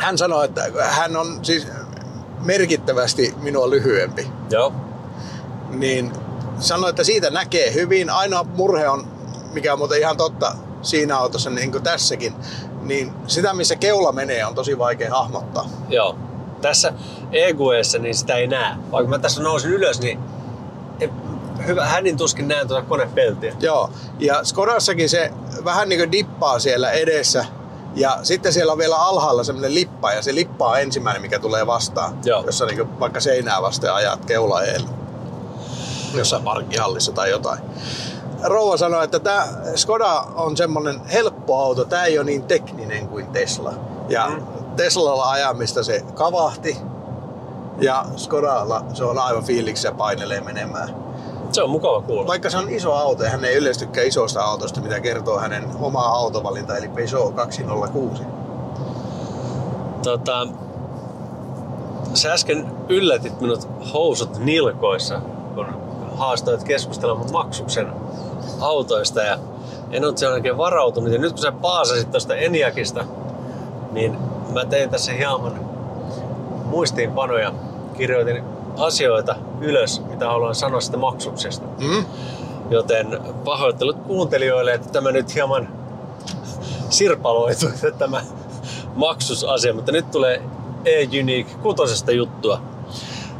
hän 0.00 0.18
sanoi, 0.18 0.44
että 0.44 0.70
hän 0.80 1.16
on 1.16 1.38
siis 1.42 1.66
merkittävästi 2.40 3.34
minua 3.42 3.70
lyhyempi, 3.70 4.28
Joo. 4.50 4.72
niin 5.70 6.12
sanoi, 6.58 6.90
että 6.90 7.04
siitä 7.04 7.30
näkee 7.30 7.74
hyvin. 7.74 8.10
Ainoa 8.10 8.44
murhe 8.44 8.88
on, 8.88 9.06
mikä 9.52 9.72
on 9.72 9.78
muuten 9.78 10.00
ihan 10.00 10.16
totta 10.16 10.54
siinä 10.82 11.18
autossa, 11.18 11.50
niin 11.50 11.72
kuin 11.72 11.84
tässäkin, 11.84 12.34
niin 12.82 13.12
sitä 13.26 13.54
missä 13.54 13.76
keula 13.76 14.12
menee 14.12 14.46
on 14.46 14.54
tosi 14.54 14.78
vaikea 14.78 15.10
hahmottaa. 15.10 15.68
Joo. 15.88 16.16
Tässä 16.60 16.92
EQEssä 17.32 17.98
niin 17.98 18.14
sitä 18.14 18.34
ei 18.34 18.46
näe. 18.46 18.76
Vaikka 18.90 19.10
mä 19.10 19.18
tässä 19.18 19.42
nousin 19.42 19.70
ylös, 19.70 20.00
niin 20.00 20.18
hyvä, 21.66 21.86
hänin 21.86 22.16
tuskin 22.16 22.48
näen 22.48 22.68
tuota 22.68 22.82
konepeltiä. 22.82 23.54
Joo, 23.60 23.90
ja 24.18 24.44
Skodassakin 24.44 25.08
se 25.08 25.32
vähän 25.64 25.88
niin 25.88 25.98
kuin 25.98 26.12
dippaa 26.12 26.58
siellä 26.58 26.90
edessä. 26.90 27.44
Ja 27.94 28.18
sitten 28.22 28.52
siellä 28.52 28.72
on 28.72 28.78
vielä 28.78 28.96
alhaalla 28.96 29.44
semmoinen 29.44 29.74
lippa, 29.74 30.12
ja 30.12 30.22
se 30.22 30.34
lippa 30.34 30.68
on 30.68 30.80
ensimmäinen, 30.80 31.22
mikä 31.22 31.38
tulee 31.38 31.66
vastaan. 31.66 32.18
Joo. 32.24 32.42
Jossa 32.46 32.66
niin 32.66 33.00
vaikka 33.00 33.20
seinää 33.20 33.62
vasten 33.62 33.94
ajat 33.94 34.24
keulaeellä. 34.24 34.88
Jossain 36.14 36.42
parkkihallissa 36.42 37.12
tai 37.12 37.30
jotain. 37.30 37.58
Rouva 38.44 38.76
sanoi, 38.76 39.04
että 39.04 39.18
tämä 39.18 39.48
Skoda 39.74 40.24
on 40.34 40.56
semmoinen 40.56 41.00
helppo 41.04 41.60
auto, 41.62 41.84
tämä 41.84 42.04
ei 42.04 42.18
ole 42.18 42.26
niin 42.26 42.42
tekninen 42.42 43.08
kuin 43.08 43.26
Tesla. 43.26 43.74
Ja 44.08 44.26
Mm. 44.28 44.42
Teslalla 44.76 45.30
ajamista 45.30 45.82
se 45.82 46.04
kavahti, 46.14 46.76
ja 47.80 48.04
Skodalla 48.16 48.84
se 48.94 49.04
on 49.04 49.18
aivan 49.18 49.44
fiiliksi 49.44 49.86
ja 49.86 49.92
painelee 49.92 50.40
menemään. 50.40 50.94
Se 51.52 51.62
on 51.62 51.70
mukava 51.70 52.02
kuulla. 52.02 52.26
Vaikka 52.26 52.50
se 52.50 52.58
on 52.58 52.70
iso 52.70 52.92
auto 52.92 53.24
ja 53.24 53.30
hän 53.30 53.44
ei 53.44 53.56
yleensä 53.56 53.80
tykkää 53.80 54.04
isosta 54.04 54.42
autosta, 54.42 54.80
mitä 54.80 55.00
kertoo 55.00 55.38
hänen 55.38 55.64
oma 55.80 56.00
autovalinta, 56.00 56.76
eli 56.76 56.88
Peugeot 56.88 57.34
206. 57.34 58.22
Tota, 60.02 60.46
sä 62.14 62.32
äsken 62.32 62.66
yllätit 62.88 63.40
minut 63.40 63.68
housut 63.92 64.38
nilkoissa, 64.38 65.20
kun 65.54 65.66
haastoit 66.22 66.64
keskustelemaan 66.64 67.32
maksuksen 67.32 67.92
autoista 68.60 69.22
ja 69.22 69.38
en 69.90 70.04
ollut 70.04 70.18
siihen 70.18 70.34
oikein 70.34 70.58
varautunut. 70.58 71.12
Ja 71.12 71.18
nyt 71.18 71.32
kun 71.32 71.42
sä 71.42 71.52
paasasit 71.52 72.10
tuosta 72.10 72.34
Eniakista, 72.34 73.04
niin 73.92 74.18
mä 74.52 74.64
tein 74.64 74.90
tässä 74.90 75.12
hieman 75.12 75.60
muistiinpanoja. 76.64 77.52
Kirjoitin 77.96 78.44
asioita 78.78 79.36
ylös, 79.60 80.02
mitä 80.10 80.26
haluan 80.26 80.54
sanoa 80.54 80.80
sitä 80.80 80.96
maksuksesta. 80.96 81.66
Mm? 81.78 82.04
Joten 82.70 83.18
pahoittelut 83.44 83.96
kuuntelijoille, 84.06 84.74
että 84.74 84.88
tämä 84.88 85.12
nyt 85.12 85.34
hieman 85.34 85.68
sirpaloitu 86.90 87.66
tämä 87.98 88.22
maksusasia, 88.94 89.74
mutta 89.74 89.92
nyt 89.92 90.10
tulee 90.10 90.42
e-Unique 90.84 91.54
kutosesta 91.62 92.12
juttua. 92.12 92.60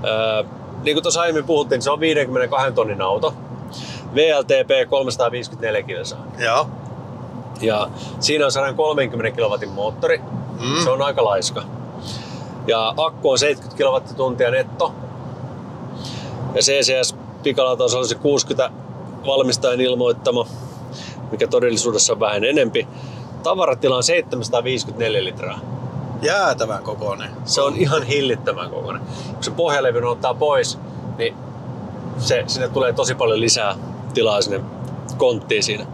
Öö, 0.04 0.44
niin 0.82 0.94
kuin 0.94 1.02
tuossa 1.02 1.20
aiemmin 1.20 1.44
puhuttiin, 1.44 1.82
se 1.82 1.90
on 1.90 2.00
52 2.00 2.72
tonnin 2.72 3.02
auto. 3.02 3.34
VLTP 4.14 4.90
354 4.90 5.82
kilsaa. 5.82 6.26
Joo. 6.38 6.66
Ja 7.60 7.88
siinä 8.20 8.44
on 8.44 8.52
130 8.52 9.36
kilowatin 9.36 9.68
moottori. 9.68 10.18
Mm. 10.60 10.84
Se 10.84 10.90
on 10.90 11.02
aika 11.02 11.24
laiska. 11.24 11.62
Ja 12.66 12.94
akku 12.96 13.30
on 13.30 13.38
70 13.38 13.76
kilowattituntia 13.76 14.50
netto. 14.50 14.94
Ja 16.54 16.60
CCS 16.62 17.14
pikalataus 17.42 17.94
olisi 17.94 18.14
60 18.14 18.70
valmistajan 19.26 19.80
ilmoittama, 19.80 20.46
mikä 21.30 21.46
todellisuudessa 21.46 22.12
on 22.12 22.20
vähän 22.20 22.44
enempi. 22.44 22.86
Tavaratila 23.42 23.96
on 23.96 24.02
754 24.02 25.24
litraa. 25.24 25.60
Jäätävän 26.22 26.82
kokoinen. 26.82 27.30
Se 27.44 27.60
on 27.60 27.76
ihan 27.76 28.02
hillittömän 28.02 28.70
kokoinen. 28.70 29.02
Kun 29.34 29.44
se 29.44 29.50
pohjalevyn 29.50 30.04
ottaa 30.04 30.34
pois, 30.34 30.78
niin 31.18 31.34
se, 32.18 32.44
sinne 32.46 32.68
tulee 32.68 32.92
tosi 32.92 33.14
paljon 33.14 33.40
lisää 33.40 33.74
tilaa 34.14 34.42
sinne 34.42 34.60
konttiin 35.16 35.62
siinä. 35.62 35.86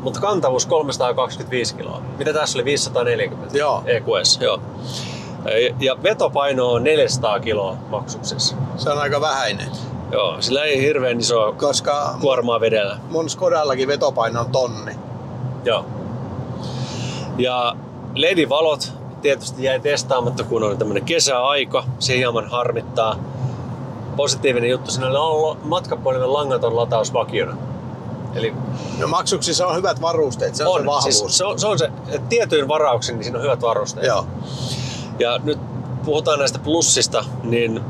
Mutta 0.00 0.20
kantavuus 0.20 0.66
325 0.66 1.74
kiloa. 1.74 2.00
Mitä 2.18 2.32
tässä 2.32 2.58
oli? 2.58 2.64
540? 2.64 3.58
Joo. 3.58 3.82
EQS, 3.86 4.38
joo. 4.40 4.60
Ja- 5.44 5.74
Ja 5.80 6.02
vetopaino 6.02 6.72
on 6.72 6.84
400 6.84 7.40
kiloa 7.40 7.76
maksuksessa. 7.88 8.56
Se 8.76 8.90
on 8.90 8.98
aika 8.98 9.20
vähäinen. 9.20 9.66
Joo, 10.12 10.36
sillä 10.42 10.62
ei 10.64 10.80
hirveän 10.82 11.20
iso 11.20 11.54
Koska 11.58 12.14
kuormaa 12.20 12.60
vedellä. 12.60 12.98
mun 13.10 13.30
Skodallakin 13.30 13.88
vetopaino 13.88 14.40
on 14.40 14.50
tonni. 14.52 14.92
Joo. 15.64 15.84
Ja 17.38 17.76
LED-valot 18.14 18.92
tietysti 19.22 19.62
jäi 19.62 19.80
testaamatta, 19.80 20.44
kun 20.44 20.62
on 20.62 20.78
tämmöinen 20.78 21.04
kesäaika. 21.04 21.84
Se 21.98 22.16
hieman 22.16 22.48
harmittaa. 22.50 23.16
Positiivinen 24.16 24.70
juttu, 24.70 24.90
siinä 24.90 25.20
on 25.20 25.56
matkapuhelimen 25.62 26.32
langaton 26.32 26.76
lataus 26.76 27.12
vakiona. 27.12 27.56
Eli 28.34 28.54
No 28.98 29.06
maksuksissa 29.08 29.66
on 29.66 29.76
hyvät 29.76 30.00
varusteet, 30.00 30.54
se 30.54 30.66
on, 30.66 30.72
se 30.74 30.80
on, 30.80 30.86
vahvuus. 30.86 31.18
siis 31.18 31.38
se, 31.38 31.44
on, 31.44 31.58
se 31.58 31.66
on 31.66 31.78
se, 31.78 31.90
että 32.08 32.28
tietyin 32.28 32.68
varauksin 32.68 33.14
niin 33.14 33.24
siinä 33.24 33.38
on 33.38 33.44
hyvät 33.44 33.62
varusteet. 33.62 34.06
Joo. 34.06 34.26
Ja 35.18 35.38
nyt 35.44 35.58
puhutaan 36.04 36.38
näistä 36.38 36.58
plussista, 36.58 37.24
niin 37.42 37.80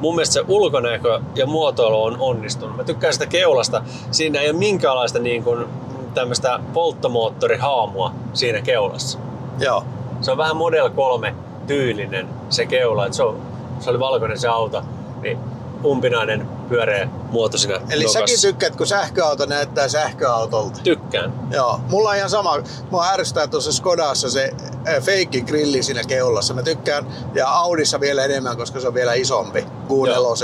mun 0.00 0.14
mielestä 0.14 0.32
se 0.32 0.44
ulkonäkö 0.48 1.20
ja 1.34 1.46
muotoilu 1.46 2.02
on 2.02 2.16
onnistunut. 2.20 2.76
Mä 2.76 2.84
tykkään 2.84 3.12
sitä 3.12 3.26
keulasta. 3.26 3.82
Siinä 4.10 4.40
ei 4.40 4.50
ole 4.50 4.58
minkäänlaista 4.58 5.18
niin 5.18 5.44
kuin, 5.44 5.66
tämmöistä 6.14 6.60
polttomoottorihaamua 6.72 8.12
siinä 8.32 8.60
keulassa. 8.60 9.18
Joo. 9.58 9.84
Se 10.20 10.30
on 10.30 10.38
vähän 10.38 10.56
Model 10.56 10.90
3 10.90 11.34
tyylinen 11.66 12.28
se 12.50 12.66
keula. 12.66 13.06
Et 13.06 13.14
se, 13.14 13.22
on, 13.22 13.42
se 13.80 13.90
oli 13.90 14.00
valkoinen 14.00 14.38
se 14.38 14.48
auto. 14.48 14.82
Niin 15.22 15.38
umpinainen 15.84 16.48
pyöreä 16.68 17.08
muoto 17.30 17.58
siinä 17.58 17.80
Eli 17.90 18.04
nokassa. 18.04 18.18
säkin 18.18 18.40
tykkäät, 18.40 18.76
kun 18.76 18.86
sähköauto 18.86 19.46
näyttää 19.46 19.88
sähköautolta. 19.88 20.80
Tykkään. 20.82 21.32
Joo, 21.50 21.80
mulla 21.88 22.10
on 22.10 22.16
ihan 22.16 22.30
sama. 22.30 22.56
Mua 22.90 23.08
ärsyttää 23.08 23.46
tuossa 23.46 23.72
Skodassa 23.72 24.30
se 24.30 24.52
äh, 24.88 25.02
feikki 25.02 25.42
grilli 25.42 25.82
siinä 25.82 26.02
keulassa. 26.04 26.54
Mä 26.54 26.62
tykkään, 26.62 27.06
ja 27.34 27.48
Audissa 27.48 28.00
vielä 28.00 28.24
enemmän, 28.24 28.56
koska 28.56 28.80
se 28.80 28.88
on 28.88 28.94
vielä 28.94 29.14
isompi 29.14 29.66
Joo. 29.90 30.36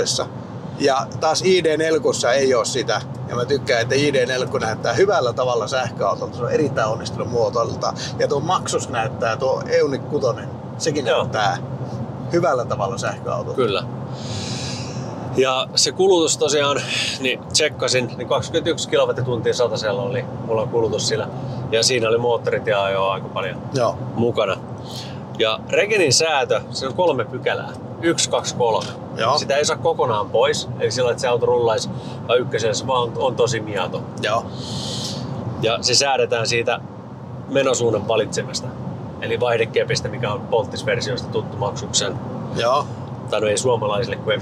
Ja 0.81 1.07
taas 1.19 1.43
ID4 1.43 2.27
ei 2.33 2.53
ole 2.53 2.65
sitä. 2.65 3.01
Ja 3.29 3.35
mä 3.35 3.45
tykkään, 3.45 3.81
että 3.81 3.95
ID4 3.95 4.59
näyttää 4.59 4.93
hyvällä 4.93 5.33
tavalla 5.33 5.67
sähköautolta. 5.67 6.37
Se 6.37 6.43
on 6.43 6.51
erittäin 6.51 6.87
onnistunut 6.87 7.29
muotoilta. 7.29 7.93
Ja 8.19 8.27
tuo 8.27 8.39
Maxus 8.39 8.89
näyttää, 8.89 9.37
tuo 9.37 9.63
Eunic 9.69 10.01
6, 10.09 10.27
sekin 10.77 11.05
Joo. 11.05 11.17
näyttää 11.17 11.57
hyvällä 12.31 12.65
tavalla 12.65 12.97
sähköautolta. 12.97 13.55
Kyllä. 13.55 13.83
Ja 15.37 15.67
se 15.75 15.91
kulutus 15.91 16.37
tosiaan, 16.37 16.81
niin 17.19 17.39
tsekkasin, 17.53 18.11
niin 18.17 18.27
21 18.27 18.89
kilowattituntia 18.89 19.53
satasella 19.53 20.01
oli 20.01 20.25
mulla 20.45 20.67
kulutus 20.67 21.07
sillä. 21.07 21.27
Ja 21.71 21.83
siinä 21.83 22.09
oli 22.09 22.17
moottorit 22.17 22.67
ja 22.67 22.83
ajo 22.83 23.07
aika 23.07 23.27
paljon 23.27 23.61
Joo. 23.73 23.97
mukana. 24.15 24.57
Ja 25.39 25.59
Regenin 25.69 26.13
säätö, 26.13 26.61
se 26.71 26.87
on 26.87 26.93
kolme 26.93 27.25
pykälää. 27.25 27.69
Yksi, 28.01 28.29
kaksi, 28.29 28.55
kolme. 28.55 28.87
Joo. 29.15 29.37
Sitä 29.37 29.55
ei 29.55 29.65
saa 29.65 29.77
kokonaan 29.77 30.29
pois, 30.29 30.69
eli 30.79 30.91
sillä 30.91 31.11
että 31.11 31.21
se 31.21 31.27
auto 31.27 31.45
rullaisi 31.45 31.89
se 32.73 32.87
vaan 32.87 33.01
on, 33.01 33.11
on 33.15 33.35
tosi 33.35 33.59
mieto. 33.59 34.01
Joo. 34.21 34.45
Ja 35.61 35.77
se 35.81 35.95
säädetään 35.95 36.47
siitä 36.47 36.79
menosuunnan 37.49 38.07
valitsemasta. 38.07 38.67
Eli 39.21 39.39
vaihdekepistä, 39.39 40.09
mikä 40.09 40.31
on 40.33 40.41
polttisversioista 40.41 41.27
tuttu 41.27 41.57
maksuksen. 41.57 42.19
Joo. 42.55 42.85
Tai 43.29 43.41
no 43.41 43.47
ei 43.47 43.57
suomalaisille, 43.57 44.15
kun 44.15 44.33
ei 44.33 44.39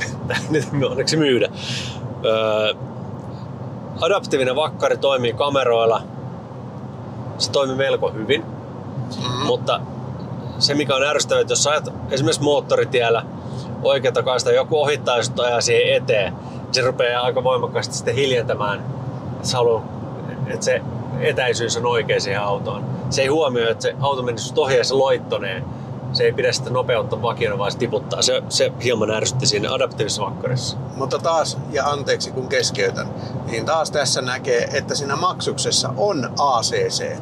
niitä 0.49 0.67
me 0.77 0.85
onneksi 0.85 1.17
myydä. 1.17 1.49
Öö, 2.25 2.73
adaptiivinen 4.01 4.55
vakkari 4.55 4.97
toimii 4.97 5.33
kameroilla. 5.33 6.01
Se 7.37 7.51
toimii 7.51 7.75
melko 7.75 8.11
hyvin. 8.11 8.41
Mm-hmm. 8.41 9.45
Mutta 9.45 9.81
se 10.59 10.73
mikä 10.73 10.95
on 10.95 11.03
ärsyttävää, 11.03 11.41
että 11.41 11.51
jos 11.51 11.67
ajat 11.67 11.93
esimerkiksi 12.11 12.41
moottoritiellä 12.41 13.25
oikeata 13.83 14.23
kaista 14.23 14.51
joku 14.51 14.81
ohittaa 14.81 15.17
ja 15.17 15.23
ajaa 15.45 15.61
siihen 15.61 15.95
eteen, 15.95 16.33
niin 16.33 16.73
se 16.73 16.81
rupeaa 16.81 17.23
aika 17.23 17.43
voimakkaasti 17.43 17.95
sitten 17.95 18.15
hiljentämään, 18.15 18.79
että, 19.35 19.47
se 19.47 19.57
haluaa, 19.57 19.83
että 20.47 20.65
se 20.65 20.81
etäisyys 21.19 21.77
on 21.77 21.85
oikein 21.85 22.21
siihen 22.21 22.41
autoon. 22.41 22.85
Se 23.09 23.21
ei 23.21 23.27
huomioi, 23.27 23.71
että 23.71 23.81
se 23.81 23.95
auto 23.99 24.21
menisi 24.21 24.45
sut 24.45 24.57
ohi 24.57 24.77
ja 24.77 24.83
se 24.83 24.93
loittonee. 24.93 25.63
Se 26.13 26.23
ei 26.23 26.33
pidä 26.33 26.51
sitä 26.51 26.69
nopeutta 26.69 27.21
vakiona, 27.21 27.57
vaan 27.57 27.71
se 27.71 27.77
tiputtaa. 27.77 28.21
Se, 28.21 28.43
se 28.49 28.71
hieman 28.83 29.11
ärsytti 29.11 29.45
siinä 29.45 29.73
adaptiivisessa 29.73 30.21
vakkarissa. 30.21 30.77
Mutta 30.95 31.19
taas, 31.19 31.57
ja 31.71 31.85
anteeksi 31.85 32.31
kun 32.31 32.47
keskeytän, 32.47 33.07
niin 33.51 33.65
taas 33.65 33.91
tässä 33.91 34.21
näkee, 34.21 34.69
että 34.73 34.95
siinä 34.95 35.15
maksuksessa 35.15 35.93
on 35.97 36.29
ACC. 36.39 37.17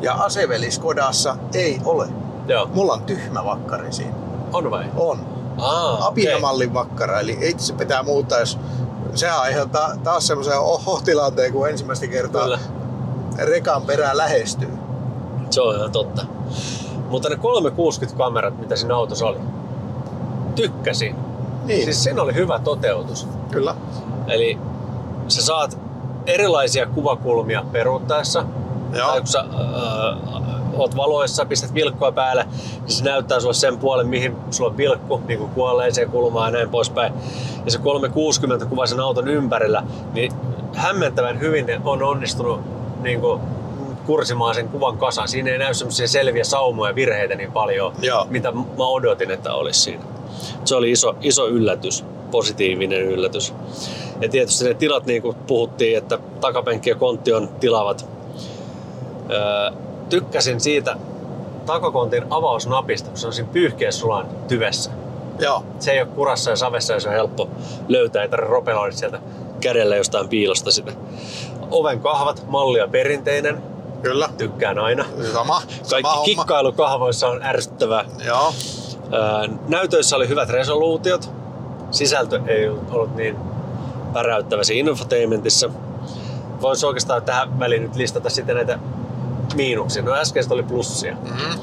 Ja 0.00 0.14
aseveliskodassa 0.14 1.36
ei 1.54 1.80
ole. 1.84 2.08
Joo. 2.48 2.68
Mulla 2.74 2.92
on 2.92 3.02
tyhmä 3.02 3.44
vakkari 3.44 3.92
siinä. 3.92 4.14
On 4.52 4.70
vai? 4.70 4.84
On. 4.96 5.35
Aa, 5.58 6.06
Apinamallin 6.06 6.74
vakkara, 6.74 7.20
eli 7.20 7.38
ei 7.40 7.54
se 7.58 7.72
pitää 7.74 8.02
muuttaa, 8.02 8.38
jos 8.40 8.58
sehän 9.14 9.40
aiheuttaa 9.40 9.96
taas 10.04 10.26
semmoisen 10.26 10.58
oho-tilanteen, 10.58 11.52
kun 11.52 11.68
ensimmäistä 11.68 12.06
kertaa 12.06 12.44
Kyllä. 12.44 12.58
rekan 13.38 13.82
perään 13.82 14.16
lähestyy. 14.16 14.72
Se 15.50 15.60
on 15.60 15.76
ihan 15.76 15.92
totta. 15.92 16.26
Mutta 17.10 17.28
ne 17.28 17.34
360-kamerat, 17.34 18.58
mitä 18.58 18.76
siinä 18.76 18.96
autossa 18.96 19.26
oli, 19.26 19.38
tykkäsin. 20.54 21.16
Niin, 21.64 21.84
Siis 21.84 22.04
siinä 22.04 22.22
oli 22.22 22.34
hyvä 22.34 22.58
toteutus. 22.58 23.28
kyllä. 23.50 23.74
Eli 24.26 24.58
sä 25.28 25.42
saat 25.42 25.78
erilaisia 26.26 26.86
kuvakulmia 26.86 27.64
peruuttaessa. 27.72 28.44
Joo. 28.92 29.08
Tai 29.08 29.20
kun 29.20 29.26
sä 29.28 29.40
äh, 29.40 30.42
oot 30.82 30.96
valoissa, 30.96 31.46
pistät 31.46 31.74
vilkkoa 31.74 32.12
päälle, 32.12 32.46
niin 32.80 32.92
se 32.92 33.04
näyttää 33.04 33.40
sulle 33.40 33.54
sen 33.54 33.78
puolen, 33.78 34.08
mihin 34.08 34.36
sulla 34.50 34.70
on 34.70 34.76
vilkku, 34.76 35.20
niin 35.28 35.38
kuin 35.38 35.50
kuolleeseen 35.50 36.10
kulmaan 36.10 36.52
ja 36.52 36.58
näin 36.58 36.70
poispäin. 36.70 37.12
Ja 37.64 37.70
se 37.70 37.78
360 37.78 38.66
kuva 38.66 38.86
sen 38.86 39.00
auton 39.00 39.28
ympärillä, 39.28 39.82
niin 40.12 40.32
hämmentävän 40.74 41.40
hyvin 41.40 41.66
ne 41.66 41.80
on 41.84 42.02
onnistunut 42.02 42.60
niin 43.02 43.20
kuin, 43.20 43.40
kursimaan 44.06 44.54
sen 44.54 44.68
kuvan 44.68 44.98
kasan. 44.98 45.28
Siinä 45.28 45.50
ei 45.50 45.58
näy 45.58 45.74
semmoisia 45.74 46.08
selviä 46.08 46.44
saumoja 46.44 46.90
ja 46.90 46.94
virheitä 46.94 47.34
niin 47.34 47.52
paljon, 47.52 47.92
Joo. 48.02 48.26
mitä 48.30 48.52
mä 48.52 48.62
odotin, 48.78 49.30
että 49.30 49.54
olisi 49.54 49.80
siinä. 49.80 50.04
Se 50.64 50.74
oli 50.74 50.90
iso, 50.90 51.16
iso 51.20 51.48
yllätys, 51.48 52.04
positiivinen 52.30 53.02
yllätys. 53.02 53.54
Ja 54.20 54.28
tietysti 54.28 54.64
ne 54.64 54.74
tilat, 54.74 55.06
niin 55.06 55.22
kuin 55.22 55.36
puhuttiin, 55.46 55.98
että 55.98 56.18
takapenkki 56.40 56.90
ja 56.90 56.96
kontti 56.96 57.32
on 57.32 57.48
tilavat. 57.60 58.08
Öö, 59.30 59.70
tykkäsin 60.08 60.60
siitä 60.60 60.96
takakontin 61.66 62.24
avausnapista, 62.30 63.08
kun 63.08 63.18
se 63.18 63.26
on 63.26 63.32
siinä 63.32 63.50
pyyhkeessulan 63.52 64.26
tyvessä. 64.48 64.90
Joo. 65.38 65.64
Se 65.78 65.92
ei 65.92 66.00
ole 66.00 66.08
kurassa 66.14 66.50
ja 66.50 66.56
savessa 66.56 66.92
ja 66.92 67.00
se 67.00 67.08
on 67.08 67.14
helppo 67.14 67.48
löytää, 67.88 68.22
ei 68.22 68.28
tarvitse 68.28 68.50
ropeloida 68.50 68.96
sieltä 68.96 69.20
kädellä 69.60 69.96
jostain 69.96 70.28
piilosta 70.28 70.70
sitä. 70.70 70.92
Oven 71.70 72.00
kahvat, 72.00 72.44
mallia 72.48 72.88
perinteinen, 72.88 73.62
Kyllä. 74.02 74.28
tykkään 74.38 74.78
aina. 74.78 75.04
Sama. 75.32 75.62
Kaikki 75.90 76.10
sama 76.10 76.24
kikkailukahvoissa 76.24 77.28
on 77.28 77.42
ärsyttävää. 77.42 78.04
Joo. 78.24 78.54
Näytöissä 79.68 80.16
oli 80.16 80.28
hyvät 80.28 80.48
resoluutiot. 80.48 81.30
Sisältö 81.90 82.40
ei 82.46 82.68
ollut 82.68 83.16
niin 83.16 83.36
päräyttävä 84.12 84.64
siinä 84.64 84.90
infotainmentissa. 84.90 85.70
Voisi 86.60 86.86
oikeastaan 86.86 87.22
tähän 87.22 87.58
väliin 87.58 87.82
nyt 87.82 87.96
listata 87.96 88.30
sitten 88.30 88.56
näitä 88.56 88.78
miinuksia. 89.56 90.02
No 90.02 90.14
äskeiset 90.14 90.52
oli 90.52 90.62
plussia. 90.62 91.16
Mm-hmm. 91.22 91.60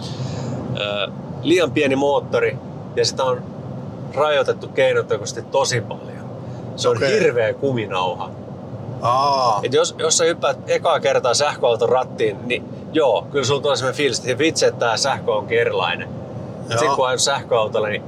Ää, 0.82 1.08
Liian 1.42 1.72
pieni 1.72 1.96
moottori 1.96 2.58
ja 2.96 3.06
sitä 3.06 3.24
on 3.24 3.42
rajoitettu 4.16 4.68
keinotekoisesti 4.68 5.42
tosi 5.42 5.82
paljon. 5.82 6.30
Se 6.76 6.90
on 6.90 6.98
Okei. 6.98 7.12
hirveä 7.12 7.54
kuminauha. 7.54 8.30
Aa. 9.02 9.60
Et 9.64 9.74
jos, 9.74 9.96
jos 9.98 10.18
sä 10.18 10.24
hyppäät 10.24 10.58
ekaa 10.68 11.00
kertaa 11.00 11.34
sähköauton 11.34 11.90
rattiin, 11.90 12.38
niin 12.48 12.64
joo, 12.94 13.28
kyllä 13.32 13.46
sulla 13.46 13.62
tulee 13.62 13.76
sellainen 13.76 13.98
fiilis, 13.98 14.20
että 14.20 14.38
vitsi, 14.38 14.66
että 14.66 14.80
tämä 14.80 14.98
sähkö 14.98 15.34
onkin 15.34 15.60
erilainen. 15.60 16.10
Sitten 16.70 16.96
kun 16.96 17.08
ajan 17.08 17.20
sähköautolla, 17.20 17.88
niin 17.88 18.04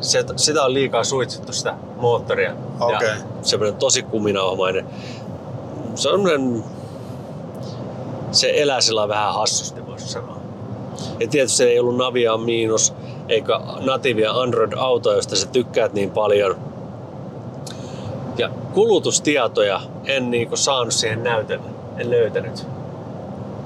se, 0.00 0.24
sitä 0.36 0.62
on 0.62 0.74
liikaa 0.74 1.04
suitsittu 1.04 1.52
sitä 1.52 1.74
moottoria. 1.96 2.52
Okei. 2.80 3.08
Ja 3.08 3.14
semmoinen 3.42 3.78
tosi 3.78 4.02
kuminauhamainen. 4.02 4.86
Se 5.94 6.08
on 6.08 6.64
se 8.32 8.52
elää 8.54 8.80
sillä 8.80 9.08
vähän 9.08 9.34
hassusti, 9.34 9.86
voisi 9.86 10.08
sanoa. 10.08 10.38
Ja 11.20 11.28
tietysti 11.28 11.64
ei 11.64 11.80
ollut 11.80 11.96
Navia 11.96 12.36
miinus, 12.36 12.94
eikä 13.28 13.60
nativia 13.80 14.32
Android-auto, 14.32 15.12
josta 15.12 15.36
sä 15.36 15.46
tykkäät 15.46 15.92
niin 15.92 16.10
paljon. 16.10 16.56
Ja 18.38 18.50
kulutustietoja 18.72 19.80
en 20.04 20.30
niinku 20.30 20.56
saanut 20.56 20.94
siihen 20.94 21.22
näytölle. 21.22 21.70
En 21.96 22.10
löytänyt. 22.10 22.66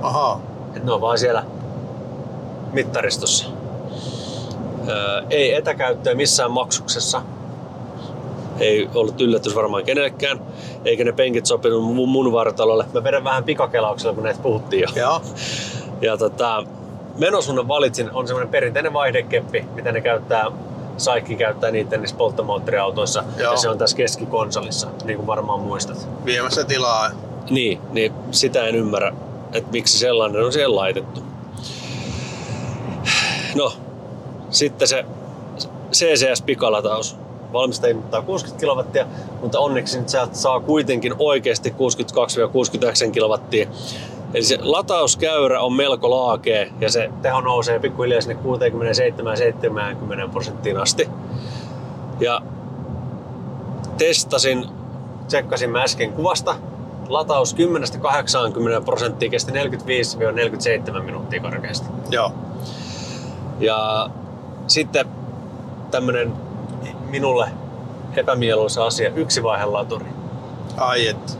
Aha. 0.03 0.41
Et 0.77 0.85
ne 0.85 0.93
on 0.93 1.01
vaan 1.01 1.19
siellä 1.19 1.45
mittaristossa. 2.73 3.47
Öö, 4.89 5.23
ei 5.31 5.55
etäkäyttöä 5.55 6.15
missään 6.15 6.51
maksuksessa. 6.51 7.23
Ei 8.63 8.89
ollut 8.95 9.21
yllätys 9.21 9.55
varmaan 9.55 9.85
kenellekään. 9.85 10.41
Eikä 10.85 11.05
ne 11.05 11.13
penkit 11.13 11.47
sopinut 11.47 11.85
mun, 11.85 12.09
mun 12.09 12.33
vartalolle. 12.33 12.85
Mä 12.95 13.05
vedän 13.05 13.25
vähän 13.25 13.45
pikakelauksella, 13.45 14.15
kun 14.15 14.25
näitä 14.25 14.43
puhuttiin 14.43 14.81
jo. 14.83 14.89
Joo. 14.97 15.23
Ja 16.01 16.17
tota, 16.17 16.65
menosuunnan 17.19 17.69
valitsin 17.69 18.11
on 18.11 18.27
semmoinen 18.27 18.51
perinteinen 18.51 18.93
vaihdekeppi, 18.93 19.65
mitä 19.75 19.93
ne 19.93 20.01
käyttää 20.01 20.47
Saikki 20.97 21.37
käyttää 21.37 21.71
niitä 21.71 21.97
niissä 21.97 22.17
polttomoottoriautoissa 22.17 23.25
Joo. 23.39 23.53
ja 23.53 23.57
se 23.57 23.69
on 23.69 23.79
tässä 23.79 23.97
keskikonsolissa, 23.97 24.89
niin 25.05 25.17
kuin 25.17 25.27
varmaan 25.27 25.61
muistat. 25.61 26.09
Viemässä 26.25 26.65
tilaa. 26.65 27.11
Niin, 27.51 27.81
niin 27.93 28.13
sitä 28.31 28.67
en 28.67 28.75
ymmärrä, 28.75 29.13
että 29.53 29.73
miksi 29.73 29.99
sellainen 29.99 30.45
on 30.45 30.53
siellä 30.53 30.77
laitettu. 30.77 31.21
No, 33.55 33.73
sitten 34.51 34.89
se 34.89 35.05
CCS-pikalataus. 35.93 37.17
Valmistaja 37.53 37.91
ilmoittaa 37.91 38.23
60 38.23 38.61
kilowattia, 38.61 39.07
mutta 39.41 39.59
onneksi 39.59 39.99
nyt 39.99 40.09
sieltä 40.09 40.35
saa 40.35 40.61
kuitenkin 40.61 41.15
oikeasti 41.19 41.75
62-69 43.09 43.11
kilowattia. 43.11 43.69
Eli 44.35 44.45
se 44.45 44.59
latauskäyrä 44.61 45.61
on 45.61 45.73
melko 45.73 46.11
laakea 46.11 46.67
ja 46.81 46.91
se 46.91 47.11
teho 47.23 47.41
nousee 47.41 47.79
pikkuhiljaa 47.79 48.21
sinne 48.21 48.37
67-70 50.27 50.31
prosenttiin 50.33 50.77
asti. 50.77 51.09
Ja 52.21 52.43
testasin, 53.99 54.67
tsekkasin 55.29 55.71
mä 55.71 55.83
äsken 55.83 56.13
kuvasta. 56.13 56.55
Lataus 57.09 57.57
10-80 57.57 58.85
prosenttia 58.85 59.31
kesti 59.31 59.53
45-47 59.53 61.03
minuuttia 61.03 61.41
korkeasti. 61.41 61.87
Joo. 62.11 62.33
Ja 63.61 64.11
sitten 64.67 65.07
tämmönen 65.91 66.33
minulle 67.09 67.49
epämieluisa 68.17 68.87
asia, 68.87 69.11
yksi 69.15 69.43
vaihe 69.43 69.65
laturi. 69.65 70.07
Ai 70.77 71.09
et. 71.09 71.39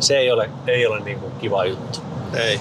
Se 0.00 0.16
ei 0.16 0.32
ole, 0.32 0.50
ei 0.66 0.86
ole 0.86 1.00
niin 1.00 1.20
kuin 1.20 1.32
kiva 1.32 1.64
juttu. 1.64 1.98
Ei. 2.34 2.60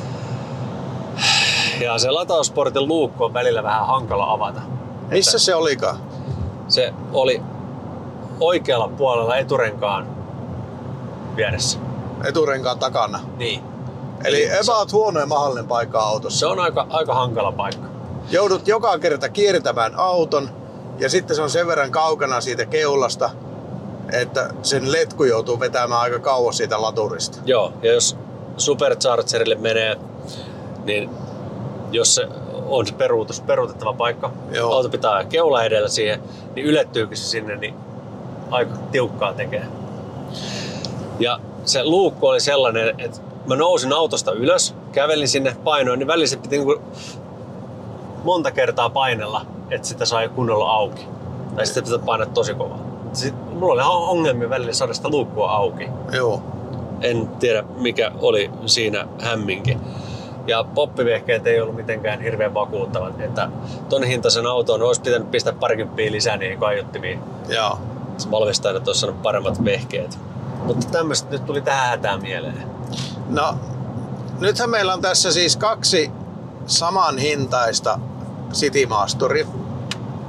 Ja 1.80 1.98
se 2.00 2.12
latausportin 2.12 2.88
luukku 2.88 3.24
on 3.24 3.34
välillä 3.34 3.64
vähän 3.64 3.88
hankala 3.88 4.32
avata. 4.32 4.62
Missä 5.10 5.40
se 5.40 5.56
olikaan? 5.56 5.98
Se 6.68 6.94
oli 7.14 7.42
oikealla 8.40 8.88
puolella 8.88 9.38
eturenkaan 9.38 10.08
vieressä. 11.36 11.80
Eturenkaan 12.24 12.80
takana. 12.80 13.20
Niin. 13.38 13.64
Eli 14.24 14.46
Eli 14.46 14.60
about 14.60 14.94
huono 14.94 15.20
ja 15.20 15.26
mahdollinen 15.26 15.68
paikka 15.68 16.00
autossa. 16.00 16.40
Se 16.40 16.46
on 16.46 16.60
aika, 16.60 16.88
aika 16.90 17.14
hankala 17.14 17.52
paikka. 17.52 17.88
Joudut 18.32 18.68
joka 18.68 19.00
kerta 19.00 19.30
kiertämään 19.30 19.96
auton 19.96 20.50
ja 21.00 21.10
sitten 21.10 21.36
se 21.36 21.42
on 21.42 21.50
sen 21.50 21.68
verran 21.68 21.92
kaukana 21.92 22.42
siitä 22.42 22.66
keulasta, 22.66 23.30
että 24.12 24.50
sen 24.62 24.92
letku 24.92 25.24
joutuu 25.24 25.60
vetämään 25.60 26.02
aika 26.02 26.20
kauas 26.20 26.58
siitä 26.58 26.82
laturista. 26.82 27.38
Joo, 27.46 27.74
ja 27.82 27.94
jos 27.94 28.18
Superchargerille 28.58 29.56
menee, 29.56 29.96
niin 30.84 31.10
jos 31.92 32.16
se 32.16 32.28
on 32.66 32.88
se 32.88 32.94
peruutus, 32.94 33.42
peruutettava 33.42 33.94
paikka, 33.94 34.32
Joo. 34.52 34.74
auto 34.74 34.90
pitää 34.90 35.24
keula 35.24 35.64
edellä 35.64 35.90
siihen, 35.90 36.24
niin 36.56 36.66
ylettyykin 36.66 37.18
se 37.18 37.24
sinne, 37.24 37.56
niin 37.56 37.74
aika 38.52 38.76
tiukkaa 38.92 39.34
tekee. 39.34 39.66
Ja 41.20 41.40
se 41.66 41.84
luukku 41.84 42.28
oli 42.28 42.40
sellainen, 42.40 43.00
että 43.00 43.22
mä 43.48 43.56
nousin 43.56 43.94
autosta 43.94 44.32
ylös, 44.32 44.76
kävelin 44.92 45.28
sinne 45.28 45.56
painoin, 45.64 46.00
niin 46.00 46.08
välissä 46.08 46.38
piti 46.38 46.58
niinku 46.58 46.82
monta 48.24 48.52
kertaa 48.52 48.90
painella, 48.90 49.46
että 49.72 49.88
sitä 49.88 50.06
sai 50.06 50.30
kunnolla 50.30 50.72
auki. 50.72 51.08
Tai 51.56 51.66
sitten 51.66 51.84
pitää 51.84 52.00
painaa 52.06 52.28
tosi 52.28 52.54
kovaa. 52.54 52.80
Sitten 53.14 53.58
mulla 53.58 53.74
oli 53.74 53.82
ongelmia 53.86 54.50
välillä 54.50 54.74
saada 54.74 54.94
sitä 54.94 55.10
luukkua 55.10 55.52
auki 55.52 55.90
Joo. 56.12 56.44
en 57.02 57.28
tiedä 57.28 57.64
mikä 57.78 58.12
oli 58.22 58.52
siinä 58.66 59.08
hämminki. 59.22 59.78
Ja 60.48 60.64
poppivehkeet 60.64 61.48
ei 61.48 61.62
ollut 61.62 61.76
mitenkään 61.76 62.22
hirveän 62.22 62.54
vakuuttavat, 62.54 63.22
että 63.22 63.50
ton 63.90 64.04
hintaisen 64.04 64.48
auton 64.48 64.82
olisi 64.82 65.02
pitänyt 65.02 65.32
pistää 65.32 65.54
parikymppiä 65.54 66.12
lisää 66.12 66.38
niihin 66.38 66.60
kaiuttimiin. 66.60 67.20
Joo. 67.50 67.80
Se 68.18 68.32
valmistajat 68.32 68.88
olisi 68.88 69.00
saanut 69.00 69.22
paremmat 69.22 69.66
vehkeet. 69.66 70.20
Mutta 70.64 70.88
tämmöistä 70.92 71.30
nyt 71.30 71.46
tuli 71.46 71.62
tähän 71.62 71.90
hätään 71.90 72.22
mieleen. 72.22 72.64
No, 73.30 73.56
nythän 74.40 74.70
meillä 74.70 74.94
on 74.94 75.02
tässä 75.02 75.32
siis 75.32 75.58
kaksi 75.58 76.12
saman 76.66 77.18
hintaista 77.18 78.00
Citymasteria. 78.54 79.48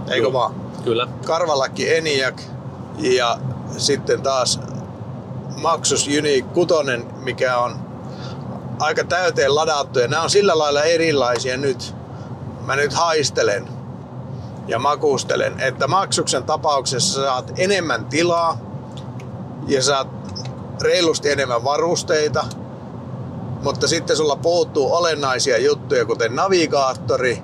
Eikö 0.09 0.23
Joo. 0.23 0.33
vaan? 0.33 0.55
Kyllä. 0.85 1.09
Karvalakki 1.27 1.97
Eniac 1.97 2.43
ja 2.99 3.39
sitten 3.77 4.23
taas 4.23 4.61
Maxus 5.63 6.07
Unique 6.19 6.55
6, 6.55 6.75
mikä 7.17 7.59
on 7.59 7.77
aika 8.81 9.05
täyteen 9.05 9.55
ladattu 9.55 9.99
ja 9.99 10.09
nämä 10.09 10.23
on 10.23 10.31
sillä 10.31 10.59
lailla 10.59 10.83
erilaisia 10.83 11.57
nyt. 11.57 11.95
Mä 12.67 12.77
nyt 12.77 12.93
haistelen 12.93 13.69
ja 14.69 14.79
makustelen, 14.79 15.61
että 15.61 15.87
Maxuksen 15.87 16.45
tapauksessa 16.45 17.23
saat 17.23 17.53
enemmän 17.59 18.07
tilaa 18.07 18.59
ja 19.67 19.83
saat 19.83 20.09
reilusti 20.81 21.31
enemmän 21.31 21.65
varusteita, 21.65 22.45
mutta 23.63 23.89
sitten 23.89 24.17
sulla 24.17 24.37
puuttuu 24.37 24.95
olennaisia 24.95 25.59
juttuja, 25.59 26.05
kuten 26.05 26.37
navigaattori 26.37 27.43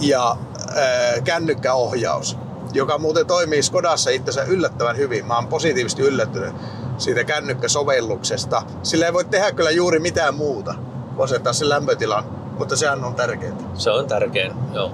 ja 0.00 0.36
ää, 0.76 1.20
kännykkäohjaus, 1.24 2.36
joka 2.72 2.98
muuten 2.98 3.26
toimii 3.26 3.62
Skodassa 3.62 4.10
itsensä 4.10 4.42
yllättävän 4.42 4.96
hyvin. 4.96 5.26
Mä 5.26 5.34
oon 5.34 5.46
positiivisesti 5.46 6.02
yllättynyt 6.02 6.54
siitä 6.98 7.24
kännykkäsovelluksesta. 7.24 8.62
Sillä 8.82 9.06
ei 9.06 9.12
voi 9.12 9.24
tehdä 9.24 9.52
kyllä 9.52 9.70
juuri 9.70 9.98
mitään 9.98 10.34
muuta, 10.34 10.74
kuin 11.14 11.24
asettaa 11.24 11.52
sen 11.52 11.68
lämpötilan, 11.68 12.24
mutta 12.58 12.76
sehän 12.76 13.04
on 13.04 13.14
tärkeää. 13.14 13.56
Se 13.74 13.90
on 13.90 14.06
tärkein. 14.06 14.52
Joo. 14.72 14.92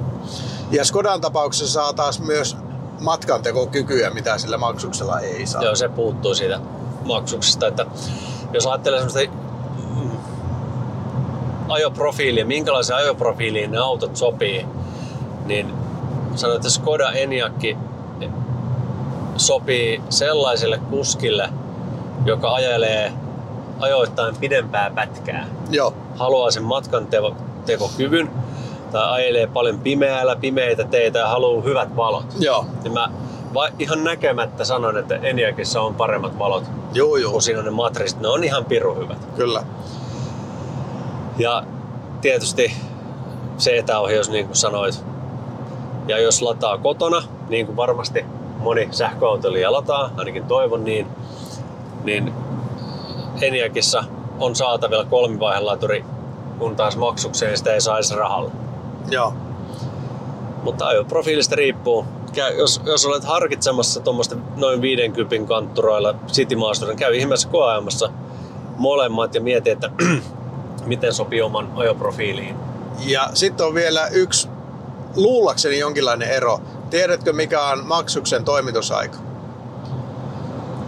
Ja 0.71 0.85
Skodan 0.85 1.21
tapauksessa 1.21 1.73
saa 1.73 1.93
taas 1.93 2.21
myös 2.21 2.57
matkantekokykyä, 3.01 4.11
mitä 4.11 4.39
sillä 4.39 4.59
maksuksella 4.59 5.21
ei 5.21 5.47
saa. 5.47 5.63
Joo, 5.63 5.75
se 5.75 5.89
puuttuu 5.89 6.35
siitä 6.35 6.61
maksuksesta. 7.05 7.67
Että 7.67 7.87
jos 8.53 8.67
ajattelee 8.67 8.99
semmoista 8.99 9.35
mm, 9.95 10.11
ajoprofiilia, 11.69 12.47
minkälaiseen 12.47 12.97
ajoprofiiliin 12.97 13.71
ne 13.71 13.79
autot 13.79 14.17
sopii, 14.17 14.67
niin 15.47 15.73
sanoin, 16.35 16.57
että 16.57 16.71
Skoda 16.71 17.13
Enyaq 17.13 17.63
sopii 19.37 20.03
sellaiselle 20.09 20.79
kuskille, 20.91 21.49
joka 22.25 22.55
ajelee 22.55 23.13
ajoittain 23.81 24.37
pidempää 24.37 24.91
pätkää. 24.95 25.47
Joo, 25.71 25.95
Haluaa 26.17 26.51
sen 26.51 26.63
matkan 26.63 27.07
teko- 27.07 27.37
tekokyvyn 27.67 28.31
tai 28.93 29.13
ajelee 29.13 29.47
paljon 29.47 29.79
pimeällä, 29.79 30.37
pimeitä 30.37 30.85
teitä 30.85 31.19
ja 31.19 31.29
haluaa 31.29 31.63
hyvät 31.63 31.97
valot. 31.97 32.27
joo, 32.39 32.67
Niin 32.83 32.93
mä 32.93 33.09
va- 33.55 33.69
ihan 33.79 34.05
näkemättä 34.05 34.65
sanon, 34.65 34.99
että 34.99 35.15
Eniakissa 35.17 35.81
on 35.81 35.95
paremmat 35.95 36.39
valot 36.39 36.65
joo, 36.95 37.17
joo, 37.17 37.31
kuin 37.33 37.43
siinä 37.43 37.59
on 37.59 37.65
ne 37.65 37.71
matriisit. 37.71 38.21
Ne 38.21 38.29
on 38.29 38.45
ihan 38.45 38.65
pirun 38.65 38.99
hyvät. 38.99 39.19
kyllä. 39.37 39.63
Ja 41.39 41.63
tietysti 42.21 42.77
se 43.59 43.79
etäohjaus, 43.79 44.31
niin 44.31 44.47
kuin 44.47 44.57
sanoit. 44.57 45.05
Ja 46.09 46.19
jos 46.19 46.43
lataa 46.43 46.79
kotona, 46.79 47.23
niin 47.49 47.67
kuin 47.67 47.77
varmasti 47.77 48.25
moni 48.59 48.89
sähköautoilija 48.91 49.73
lataa, 49.73 50.11
ainakin 50.17 50.45
toivon 50.45 50.85
niin, 50.85 51.07
niin 52.05 52.33
Eniakissa 53.41 54.05
on 54.41 54.57
saatavilla 54.57 55.05
kolmivaihelaturi, 55.05 56.05
kun 56.59 56.77
taas 56.77 56.97
maksukseen 56.97 57.59
sitä 57.59 57.75
ei 57.75 57.81
saisi 57.81 58.15
rahalla. 58.15 58.51
Joo, 59.11 59.35
Mutta 60.63 60.87
ajoprofiilista 60.87 61.57
riippuu. 61.57 62.05
Jos, 62.59 62.81
jos 62.85 63.07
olet 63.07 63.25
harkitsemassa 63.25 64.01
tuommoista 64.01 64.37
noin 64.57 64.83
50 64.83 65.49
kantturoilla 65.49 66.15
City 66.27 66.57
Masterin, 66.57 66.97
käy 66.97 67.17
ihmeessä 67.17 67.49
koeajamassa 67.49 68.11
molemmat 68.77 69.35
ja 69.35 69.41
mieti, 69.41 69.71
että 69.71 69.91
miten 70.87 71.15
sopii 71.15 71.43
oman 71.43 71.73
ajoprofiiliin. 71.77 72.57
Ja 73.07 73.29
sitten 73.35 73.67
on 73.67 73.75
vielä 73.75 74.07
yksi, 74.07 74.49
luullakseni 75.17 75.79
jonkinlainen 75.79 76.29
ero. 76.31 76.61
Tiedätkö 76.91 77.33
mikä 77.33 77.63
on 77.63 77.87
maksuksen 77.87 78.45
toimitusaika? 78.45 79.19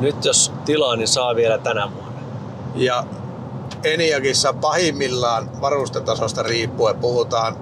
Nyt 0.00 0.24
jos 0.24 0.52
tilaa, 0.64 0.96
niin 0.96 1.08
saa 1.08 1.36
vielä 1.36 1.58
tänä 1.58 1.90
vuonna. 1.94 2.20
Ja 2.74 3.04
Eniakissa 3.84 4.52
pahimmillaan 4.52 5.60
varustetasosta 5.60 6.42
riippuen 6.42 6.96
puhutaan 6.96 7.56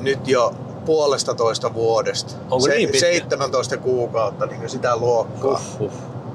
nyt 0.00 0.28
jo 0.28 0.54
puolesta 0.84 1.34
toista 1.34 1.74
vuodesta. 1.74 2.34
Onko 2.50 2.66
niin 2.66 2.88
pitkä? 2.88 3.06
17 3.06 3.76
kuukautta, 3.76 4.46
niin 4.46 4.68
sitä 4.70 4.96
luokkaa. 4.96 5.60
Huh. 5.78 5.92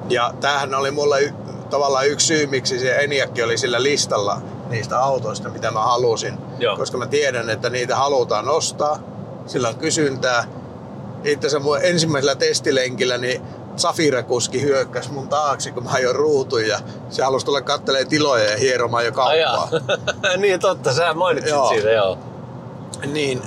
Ja 0.10 0.34
tämähän 0.42 0.76
oli 0.76 0.92
mulle 0.92 1.22
y- 1.22 1.34
tavallaan 1.70 2.08
yksi 2.08 2.28
syy, 2.28 2.48
miksi 2.48 2.80
se 2.80 2.96
Eniakki 2.96 3.44
oli 3.44 3.58
sillä 3.58 3.84
listalla 3.84 4.42
niistä 4.70 5.00
autoista, 5.00 5.50
mitä 5.50 5.72
mä 5.72 5.80
halusin. 5.80 6.38
Joo. 6.60 6.78
Koska 6.78 6.98
mä 6.98 7.06
tiedän, 7.06 7.50
että 7.50 7.70
niitä 7.70 7.96
halutaan 7.96 8.50
ostaa, 8.50 9.00
sillä 9.48 9.70
on 9.70 9.76
kysyntää. 9.76 10.44
Itse 11.24 11.48
asiassa 11.48 11.64
mun 11.64 11.78
ensimmäisellä 11.82 12.36
testilenkillä 12.36 13.18
niin 13.18 13.42
Safira-kuski 13.76 14.62
hyökkäsi 14.62 15.12
mun 15.12 15.30
taakse, 15.30 15.72
kun 15.72 15.84
mä 15.84 15.90
ajoin 15.92 16.16
ruutun 16.16 16.68
ja 16.68 16.80
se 17.10 17.24
halusi 17.24 17.46
tulla 17.46 17.62
kattelee 17.62 18.06
tiloja 18.06 18.52
ja 18.52 18.58
hieromaan 18.58 19.06
jo 19.06 19.12
kauppaa. 19.12 19.70
niin 20.38 20.60
totta, 20.60 20.94
sä 20.94 21.14
mainitsit 21.14 21.52
Joo. 21.52 21.70
siitä, 21.70 21.90
joo. 21.90 22.18
niin 23.06 23.42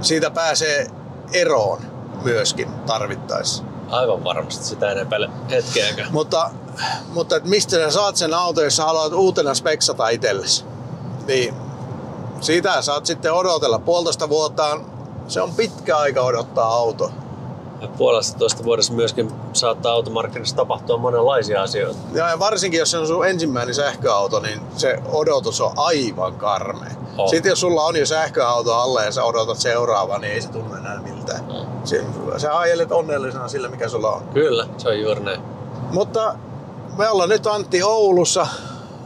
siitä 0.00 0.30
pääsee 0.30 0.86
eroon 1.32 1.78
myöskin 2.24 2.68
tarvittaessa. 2.86 3.64
Aivan 3.90 4.24
varmasti, 4.24 4.64
sitä 4.64 4.90
en 4.90 4.98
epäile 4.98 5.30
hetkeäkään. 5.50 6.12
Mutta, 6.12 6.50
mutta 7.08 7.36
et 7.36 7.44
mistä 7.44 7.76
sä 7.76 7.90
saat 7.90 8.16
sen 8.16 8.34
auton, 8.34 8.64
jos 8.64 8.76
sä 8.76 8.84
haluat 8.84 9.12
uutena 9.12 9.54
speksata 9.54 10.08
itsellesi? 10.08 10.64
Niin 11.26 11.54
sitä 12.40 12.82
saat 12.82 13.06
sitten 13.06 13.32
odotella. 13.32 13.78
Puolitoista 13.78 14.28
vuotta 14.28 14.80
se 15.28 15.42
on 15.42 15.54
pitkä 15.54 15.96
aika 15.96 16.20
odottaa 16.22 16.68
auto. 16.74 17.10
Ja 17.80 17.88
puolesta 17.98 18.38
toista 18.38 18.64
vuodessa 18.64 18.92
myöskin 18.92 19.32
saattaa 19.52 19.92
automarkkinassa 19.92 20.56
tapahtua 20.56 20.96
monenlaisia 20.96 21.62
asioita. 21.62 21.98
Ja 22.12 22.28
ja 22.30 22.38
varsinkin 22.38 22.78
jos 22.78 22.90
se 22.90 22.98
on 22.98 23.06
sun 23.06 23.26
ensimmäinen 23.26 23.74
sähköauto, 23.74 24.40
niin 24.40 24.60
se 24.76 24.98
odotus 25.12 25.60
on 25.60 25.72
aivan 25.76 26.34
karmea. 26.34 26.90
On. 27.18 27.28
Sitten 27.28 27.50
jos 27.50 27.60
sulla 27.60 27.82
on 27.82 27.96
jo 27.96 28.06
sähköauto 28.06 28.74
alle 28.74 29.04
ja 29.04 29.12
sä 29.12 29.24
odotat 29.24 29.58
seuraavaa, 29.58 30.18
niin 30.18 30.32
ei 30.32 30.40
se 30.40 30.48
tunnu 30.48 30.74
enää 30.74 31.00
miltään. 31.00 31.44
Mm. 31.44 31.84
Se, 31.84 32.04
sä 32.36 32.58
ajelet 32.58 32.92
onnellisena 32.92 33.48
sillä, 33.48 33.68
mikä 33.68 33.88
sulla 33.88 34.10
on. 34.10 34.22
Kyllä, 34.34 34.66
se 34.78 34.88
on 34.88 35.00
juuri 35.00 35.20
näin. 35.20 35.40
Mutta 35.90 36.34
me 36.98 37.08
ollaan 37.08 37.28
nyt 37.28 37.46
Antti 37.46 37.82
Oulussa. 37.82 38.46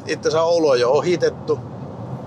Itse 0.07 0.28
asiassa 0.28 0.43
Oulu 0.43 0.68
on 0.68 0.80
jo 0.80 0.90
ohitettu. 0.90 1.59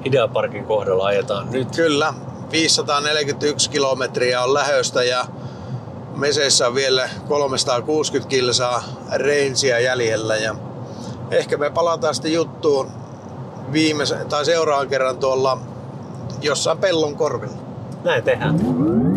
Ideaparkin 0.06 0.66
kohdalla 0.66 1.06
ajetaan 1.06 1.52
nyt. 1.52 1.76
Kyllä, 1.76 2.14
541 2.52 3.70
kilometriä 3.70 4.42
on 4.44 4.54
lähöstä 4.54 5.04
ja 5.04 5.26
Meseissä 6.16 6.68
on 6.68 6.76
vielä 6.76 7.10
360 7.28 8.30
kilsaa 8.30 8.84
reinsiä 9.14 9.80
jäljellä 9.80 10.36
ja 10.36 10.56
ehkä 11.32 11.58
me 11.58 11.70
palataan 11.70 12.16
sitten 12.16 12.34
juttuun 12.34 12.92
viimeisen, 13.72 14.30
tai 14.30 14.46
seuraavan 14.46 14.88
kerran 14.88 15.18
tuolla 15.18 15.58
jossain 16.42 16.78
pellon 16.78 17.16
korvilla. 17.16 17.58
Näin 18.04 18.24
tehdään. 18.24 19.11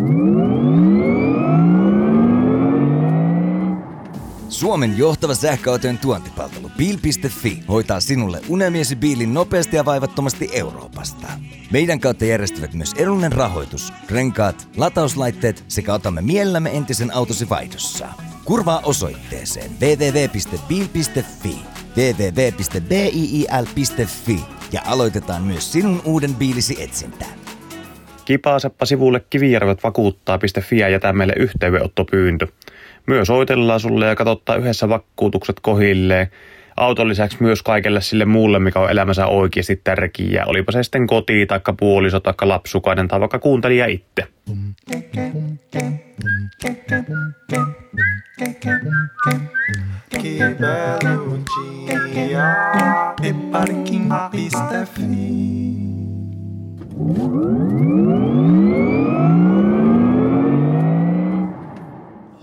Suomen 4.55 4.97
johtava 4.97 5.35
sähköautojen 5.35 5.97
tuontipalvelu 5.97 6.71
Bil.fi 6.77 7.63
hoitaa 7.67 7.99
sinulle 7.99 8.41
unelmiesi 8.49 8.95
biilin 8.95 9.33
nopeasti 9.33 9.75
ja 9.75 9.85
vaivattomasti 9.85 10.49
Euroopasta. 10.53 11.27
Meidän 11.71 11.99
kautta 11.99 12.25
järjestävät 12.25 12.73
myös 12.73 12.93
edullinen 12.97 13.31
rahoitus, 13.31 13.93
renkaat, 14.09 14.67
latauslaitteet 14.77 15.63
sekä 15.67 15.93
otamme 15.93 16.21
mielellämme 16.21 16.77
entisen 16.77 17.13
autosi 17.13 17.49
vaihdossa. 17.49 18.07
Kurvaa 18.45 18.81
osoitteeseen 18.83 19.71
www.bil.fi 19.71 21.57
www.biil.fi 21.97 23.25
ja 24.71 24.81
aloitetaan 24.85 25.43
myös 25.43 25.71
sinun 25.71 26.01
uuden 26.05 26.35
biilisi 26.35 26.83
etsintä. 26.83 27.25
Kipaasepa 28.25 28.85
sivulle 28.85 29.19
kivijärvet 29.29 29.83
vakuuttaa.fi 29.83 30.77
ja 30.77 30.89
jätä 30.89 31.13
meille 31.13 31.33
yhteydenottopyyntö. 31.37 32.47
Myös 33.07 33.27
soitellaan 33.27 33.79
sulle 33.79 34.05
ja 34.05 34.15
katsottaa 34.15 34.55
yhdessä 34.55 34.89
vakuutukset 34.89 35.59
kohilleen. 35.59 36.27
Auton 36.77 37.07
lisäksi 37.07 37.37
myös 37.39 37.63
kaikelle 37.63 38.01
sille 38.01 38.25
muulle, 38.25 38.59
mikä 38.59 38.79
on 38.79 38.91
elämänsä 38.91 39.27
oikeasti 39.27 39.81
tärkeää. 39.83 40.45
Olipa 40.45 40.71
se 40.71 40.83
sitten 40.83 41.07
koti, 41.07 41.45
taikka 41.45 41.73
puoliso, 41.73 42.19
taikka 42.19 42.47
lapsukainen, 42.47 43.07
tai 43.07 43.19
vaikka 43.19 43.39
kuuntelija 43.39 43.85
itse. 43.85 44.27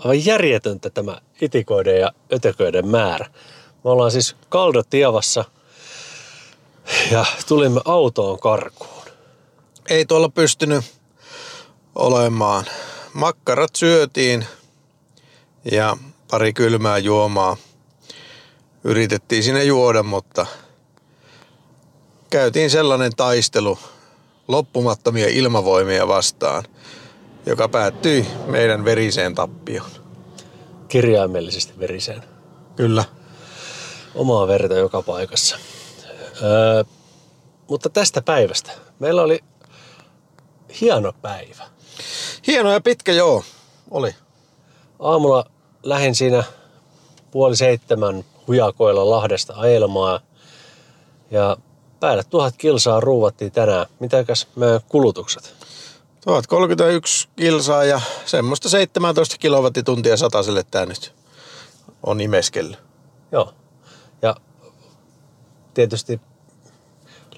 Aivan 0.05 0.27
järjetöntä 0.27 0.91
tämä 0.91 1.21
itikoiden 1.41 2.01
ja 2.01 2.13
ötököiden 2.33 2.89
määrä. 2.89 3.27
Me 3.85 3.91
ollaan 3.91 4.11
siis 4.11 4.37
Kaldotiavassa 4.49 5.45
ja 7.11 7.27
tulimme 7.49 7.81
autoon 7.85 8.39
karkuun. 8.39 9.03
Ei 9.89 10.07
tuolla 10.07 10.29
pystynyt 10.29 10.85
olemaan. 11.95 12.65
Makkarat 13.15 13.77
syötiin 13.77 14.47
ja 15.73 15.97
pari 16.31 16.53
kylmää 16.53 16.99
juomaa. 16.99 17.57
Yritettiin 18.85 19.43
sinne 19.43 19.65
juoda, 19.65 20.03
mutta 20.03 20.47
käytiin 22.31 22.71
sellainen 22.71 23.13
taistelu 23.17 23.79
loppumattomia 24.49 25.29
ilmavoimia 25.29 26.09
vastaan, 26.09 26.65
joka 27.47 27.69
päättyi 27.69 28.27
meidän 28.47 28.85
veriseen 28.85 29.35
tappioon. 29.35 29.91
Kirjaimellisesti 30.89 31.79
veriseen. 31.79 32.23
Kyllä. 32.77 33.05
Omaa 34.15 34.49
verta 34.49 34.75
joka 34.75 35.03
paikassa. 35.03 35.57
Öö, 36.43 36.85
mutta 37.69 37.91
tästä 37.91 38.23
päivästä. 38.23 38.71
Meillä 38.99 39.23
oli 39.23 39.41
hieno 40.81 41.13
päivä. 41.23 41.65
Hieno 42.47 42.73
ja 42.73 42.81
pitkä 42.81 43.13
joo, 43.13 43.45
oli. 43.91 44.15
Aamulla 44.99 45.45
lähdin 45.83 46.15
siinä 46.15 46.45
puoli 47.31 47.57
seitsemän 47.57 48.25
hujakoilla 48.49 49.11
Lahdesta 49.11 49.55
ajelmaa. 49.57 50.21
Ja 51.31 51.57
päälle 52.01 52.23
tuhat 52.31 52.55
kilsaa 52.59 53.01
ruuvattiin 53.01 53.53
tänään. 53.53 53.87
Mitäkäs 54.01 54.49
meidän 54.57 54.81
kulutukset? 54.89 55.62
1031 56.25 57.29
kilsaa 57.37 57.85
ja 57.85 58.01
semmoista 58.25 58.69
17 58.69 59.39
kilowattituntia 59.39 60.17
sataselle 60.17 60.63
tää 60.71 60.87
nyt 60.87 61.15
on 62.03 62.21
imeskellyt. 62.21 62.79
Joo. 63.33 63.55
Ja 64.23 64.37
tietysti 65.75 66.21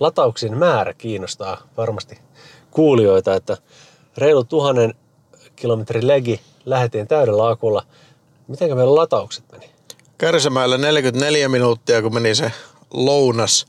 latauksien 0.00 0.58
määrä 0.58 0.94
kiinnostaa 0.94 1.60
varmasti 1.76 2.18
kuulijoita, 2.70 3.34
että 3.34 3.56
reilu 4.16 4.44
tuhannen 4.44 4.94
kilometrin 5.56 6.06
legi 6.06 6.40
lähetiin 6.64 7.08
täydellä 7.08 7.48
akulla. 7.48 7.82
Miten 8.48 8.76
meillä 8.76 8.94
lataukset 8.94 9.44
meni? 9.52 9.70
Kärsämäellä 10.18 10.78
44 10.78 11.48
minuuttia, 11.48 12.02
kun 12.02 12.14
meni 12.14 12.34
se 12.34 12.52
lounas 12.90 13.66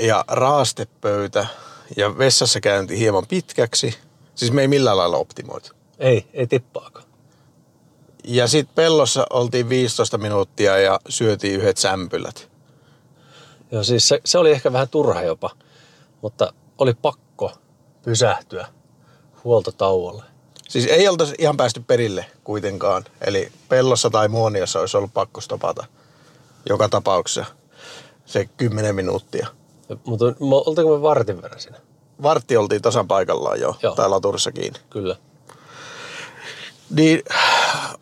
ja 0.00 0.24
raastepöytä 0.28 1.46
ja 1.96 2.18
vessassa 2.18 2.60
käynti 2.60 2.98
hieman 2.98 3.26
pitkäksi. 3.26 3.94
Siis 4.34 4.52
me 4.52 4.60
ei 4.62 4.68
millään 4.68 4.96
lailla 4.96 5.16
optimoitu. 5.16 5.70
Ei, 5.98 6.26
ei 6.32 6.46
tippaakaan. 6.46 7.04
Ja 8.24 8.46
sitten 8.46 8.74
pellossa 8.74 9.26
oltiin 9.30 9.68
15 9.68 10.18
minuuttia 10.18 10.78
ja 10.78 11.00
syötiin 11.08 11.60
yhdet 11.60 11.76
sämpylät. 11.76 12.50
Joo, 13.72 13.84
siis 13.84 14.08
se, 14.08 14.20
se 14.24 14.38
oli 14.38 14.50
ehkä 14.50 14.72
vähän 14.72 14.88
turha 14.88 15.22
jopa, 15.22 15.50
mutta 16.22 16.52
oli 16.78 16.94
pakko 16.94 17.52
pysähtyä 18.02 18.66
huoltotauolle. 19.44 20.22
Siis 20.68 20.86
ei 20.86 21.08
oltaisi 21.08 21.34
ihan 21.38 21.56
päästy 21.56 21.82
perille 21.86 22.26
kuitenkaan. 22.44 23.04
Eli 23.26 23.52
pellossa 23.68 24.10
tai 24.10 24.28
muoniossa 24.28 24.80
olisi 24.80 24.96
ollut 24.96 25.14
pakko 25.14 25.40
stopata 25.40 25.86
joka 26.68 26.88
tapauksessa 26.88 27.54
se 28.24 28.48
10 28.56 28.94
minuuttia. 28.94 29.46
Mutta 30.04 30.24
oltiinko 30.50 30.96
me 30.96 31.02
vartin 31.02 31.42
verran 31.42 31.60
siinä? 31.60 31.78
Vartti 32.22 32.56
oltiin 32.56 32.82
tasan 32.82 33.08
paikallaan 33.08 33.60
jo, 33.60 33.76
Joo. 33.82 33.94
Tai 33.94 34.08
laturissa 34.08 34.52
kiinni. 34.52 34.80
Kyllä. 34.90 35.16
Niin 36.90 37.22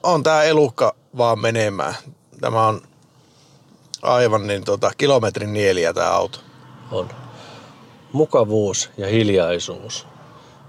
on 0.03 0.22
tää 0.22 0.43
elukka 0.43 0.95
vaan 1.16 1.38
menemään. 1.38 1.95
Tämä 2.41 2.66
on 2.66 2.80
aivan 4.03 4.47
niin 4.47 4.64
tota, 4.64 4.91
kilometrin 4.99 5.53
nieliä 5.53 5.93
tää 5.93 6.14
auto. 6.14 6.38
On. 6.93 7.09
Mukavuus 8.12 8.91
ja 8.97 9.07
hiljaisuus. 9.07 10.07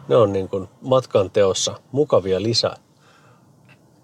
Ne 0.08 0.16
on 0.16 0.34
niin 0.34 0.50
kuin 0.50 0.70
matkan 0.82 1.32
teossa 1.32 1.80
mukavia 1.92 2.42
lisä 2.42 2.76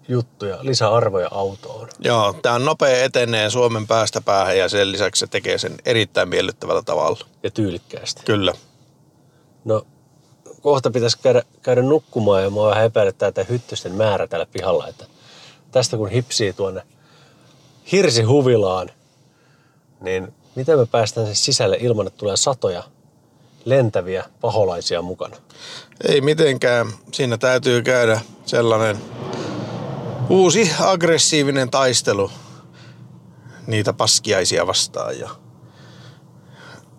juttuja, 0.08 0.58
lisäarvoja 0.60 1.28
autoon. 1.30 1.88
Joo, 1.98 2.32
tää 2.32 2.54
on 2.54 2.64
nopea 2.64 3.04
etenee 3.04 3.50
Suomen 3.50 3.86
päästä 3.86 4.20
päähän 4.20 4.58
ja 4.58 4.68
sen 4.68 4.92
lisäksi 4.92 5.20
se 5.20 5.26
tekee 5.26 5.58
sen 5.58 5.74
erittäin 5.84 6.28
miellyttävällä 6.28 6.82
tavalla. 6.82 7.18
Ja 7.42 7.50
tyylikkäästi. 7.50 8.22
Kyllä. 8.24 8.54
No, 9.64 9.86
kohta 10.60 10.90
pitäisi 10.90 11.18
käydä, 11.22 11.42
käydä 11.62 11.82
nukkumaan 11.82 12.42
ja 12.42 12.50
mua 12.50 12.70
vähän 12.70 12.84
epäilyttää 12.84 13.32
tämä 13.32 13.46
hyttysten 13.48 13.92
määrä 13.94 14.26
täällä 14.26 14.46
pihalla. 14.46 14.88
Että 14.88 15.04
tästä 15.70 15.96
kun 15.96 16.08
hipsii 16.08 16.52
tuonne 16.52 16.82
hirsihuvilaan, 17.92 18.90
niin 20.00 20.34
miten 20.54 20.78
me 20.78 20.86
päästään 20.86 21.26
sen 21.26 21.36
sisälle 21.36 21.76
ilman, 21.80 22.06
että 22.06 22.18
tulee 22.18 22.36
satoja 22.36 22.82
lentäviä 23.64 24.24
paholaisia 24.40 25.02
mukana? 25.02 25.36
Ei 26.08 26.20
mitenkään. 26.20 26.86
Siinä 27.12 27.38
täytyy 27.38 27.82
käydä 27.82 28.20
sellainen 28.46 28.98
uusi 30.30 30.70
aggressiivinen 30.80 31.70
taistelu 31.70 32.30
niitä 33.66 33.92
paskiaisia 33.92 34.66
vastaan 34.66 35.18
ja 35.18 35.30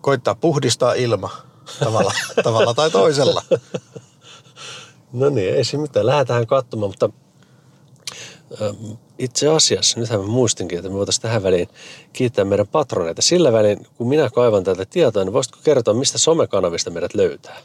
koittaa 0.01 0.36
puhdistaa 0.36 0.93
ilma 0.93 1.30
tavalla, 1.80 2.13
tavalla 2.43 2.73
tai 2.73 2.91
toisella. 2.91 3.43
No 5.13 5.30
niin, 5.30 5.55
ei 5.55 5.63
se 5.63 5.77
mitään. 5.77 6.05
Lähdetään 6.05 6.47
katsomaan, 6.47 6.89
mutta 6.89 7.09
itse 9.19 9.47
asiassa, 9.47 9.99
nythän 9.99 10.19
mä 10.19 10.27
muistinkin, 10.27 10.77
että 10.77 10.89
me 10.89 10.95
voitaisiin 10.95 11.21
tähän 11.21 11.43
väliin 11.43 11.69
kiittää 12.13 12.45
meidän 12.45 12.67
patroneita. 12.67 13.21
Sillä 13.21 13.53
välin, 13.53 13.88
kun 13.97 14.09
minä 14.09 14.30
kaivan 14.30 14.63
tätä 14.63 14.86
tietoa, 14.86 15.23
niin 15.23 15.34
voisitko 15.34 15.59
kertoa, 15.63 15.93
mistä 15.93 16.17
somekanavista 16.17 16.91
meidät 16.91 17.13
löytää? 17.13 17.57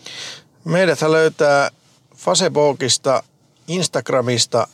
Meidät 0.64 0.98
Facebookista, 0.98 1.70
Facebookista, 2.16 3.22
Instagramista, 3.68 4.68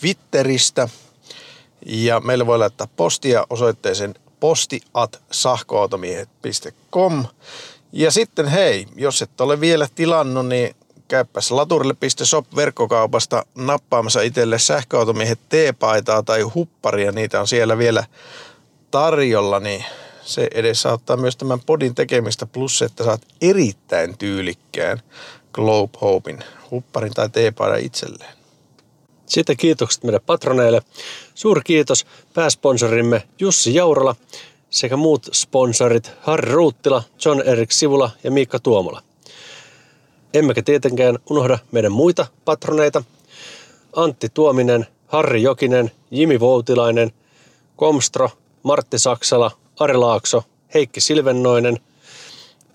Twitteristä 0.00 0.88
ja 1.86 2.20
meille 2.20 2.46
voi 2.46 2.58
laittaa 2.58 2.88
postia 2.96 3.46
osoitteeseen 3.50 4.14
posti 4.40 4.80
at 4.94 5.22
sahkoautomiehet.com. 5.30 7.24
Ja 7.92 8.10
sitten 8.10 8.46
hei, 8.48 8.86
jos 8.96 9.22
et 9.22 9.40
ole 9.40 9.60
vielä 9.60 9.88
tilannut, 9.94 10.46
niin 10.46 10.76
käypäs 11.08 11.50
laturille.shop 11.50 12.46
verkkokaupasta 12.56 13.46
nappaamassa 13.54 14.20
itselle 14.20 14.58
sähköautomiehet 14.58 15.40
teepaitaa 15.48 16.22
tai 16.22 16.42
hupparia, 16.42 17.12
niitä 17.12 17.40
on 17.40 17.48
siellä 17.48 17.78
vielä 17.78 18.04
tarjolla, 18.90 19.60
niin 19.60 19.84
se 20.22 20.48
edesauttaa 20.54 21.16
myös 21.16 21.36
tämän 21.36 21.60
podin 21.60 21.94
tekemistä, 21.94 22.46
plus 22.46 22.82
että 22.82 23.04
saat 23.04 23.22
erittäin 23.40 24.18
tyylikkään 24.18 25.02
Globe 25.52 25.98
Hopein 26.00 26.44
hupparin 26.70 27.14
tai 27.14 27.28
teepaidan 27.28 27.80
itselleen. 27.80 28.43
Sitten 29.26 29.56
kiitokset 29.56 30.04
meidän 30.04 30.20
patroneille. 30.26 30.82
Suuri 31.34 31.60
kiitos 31.64 32.06
pääsponsorimme 32.34 33.22
Jussi 33.38 33.74
Jaurala 33.74 34.16
sekä 34.70 34.96
muut 34.96 35.28
sponsorit 35.32 36.10
Harri 36.20 36.52
Ruuttila, 36.52 37.02
John 37.24 37.42
Erik 37.44 37.72
Sivula 37.72 38.10
ja 38.24 38.30
Miikka 38.30 38.58
Tuomola. 38.58 39.02
Emmekä 40.34 40.62
tietenkään 40.62 41.18
unohda 41.30 41.58
meidän 41.72 41.92
muita 41.92 42.26
patroneita. 42.44 43.04
Antti 43.96 44.28
Tuominen, 44.34 44.86
Harri 45.06 45.42
Jokinen, 45.42 45.90
Jimi 46.10 46.40
Voutilainen, 46.40 47.12
Komstro, 47.76 48.30
Martti 48.62 48.98
Saksala, 48.98 49.50
Ari 49.80 49.96
Laakso, 49.96 50.44
Heikki 50.74 51.00
Silvennoinen, 51.00 51.80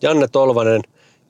Janne 0.02 0.28
Tolvanen, 0.28 0.82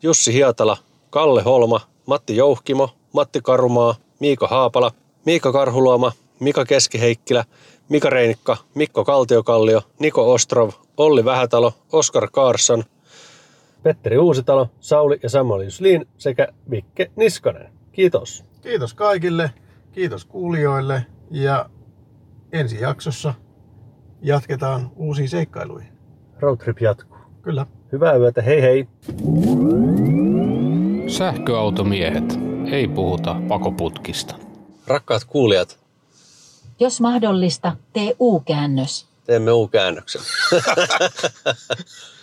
Jussi 0.04 0.34
Hietala, 0.34 0.78
Kalle 1.10 1.42
Holma, 1.42 1.82
Matti 2.06 2.36
Jouhkimo, 2.36 2.90
Matti 3.14 3.40
Karumaa, 3.44 3.96
Miiko 4.20 4.48
Haapala, 4.48 4.92
Miika 5.26 5.52
Karhuluoma, 5.52 6.12
Mika 6.40 6.66
Keskiheikkilä, 6.66 7.46
Mika 7.90 8.10
Reinikka, 8.10 8.58
Mikko 8.76 9.06
Kaltiokallio, 9.06 9.82
Niko 10.00 10.34
Ostrov, 10.34 10.70
Olli 10.98 11.26
Vähätalo, 11.26 11.74
Oskar 11.92 12.28
Karsson, 12.32 12.84
Petteri 13.84 14.18
Uusitalo, 14.18 14.68
Sauli 14.80 15.20
ja 15.24 15.30
Samuel 15.30 15.62
Juslin 15.62 16.06
sekä 16.18 16.48
Vikke 16.72 17.12
Niskanen. 17.16 17.72
Kiitos. 17.92 18.46
Kiitos 18.62 18.94
kaikille, 18.94 19.52
kiitos 19.92 20.26
kuulijoille 20.26 21.06
ja 21.32 21.70
ensi 22.52 22.82
jaksossa 22.82 23.34
jatketaan 24.22 24.92
uusiin 24.96 25.30
seikkailuihin. 25.30 25.92
Roadtrip 26.40 26.82
jatkuu. 26.82 27.18
Kyllä. 27.42 27.66
Hyvää 27.92 28.16
yötä, 28.16 28.42
hei 28.42 28.62
hei! 28.62 28.88
Sähköautomiehet. 31.08 32.40
Ei 32.72 32.88
puhuta 32.88 33.36
pakoputkista. 33.48 34.49
Rakkaat 34.90 35.26
kuulijat, 35.26 35.80
Jos 36.80 37.02
mahdollista, 37.02 37.76
tee 37.94 38.16
U-käännös. 38.20 39.06
teemme 39.26 39.52
U-käännöksen. 39.52 40.22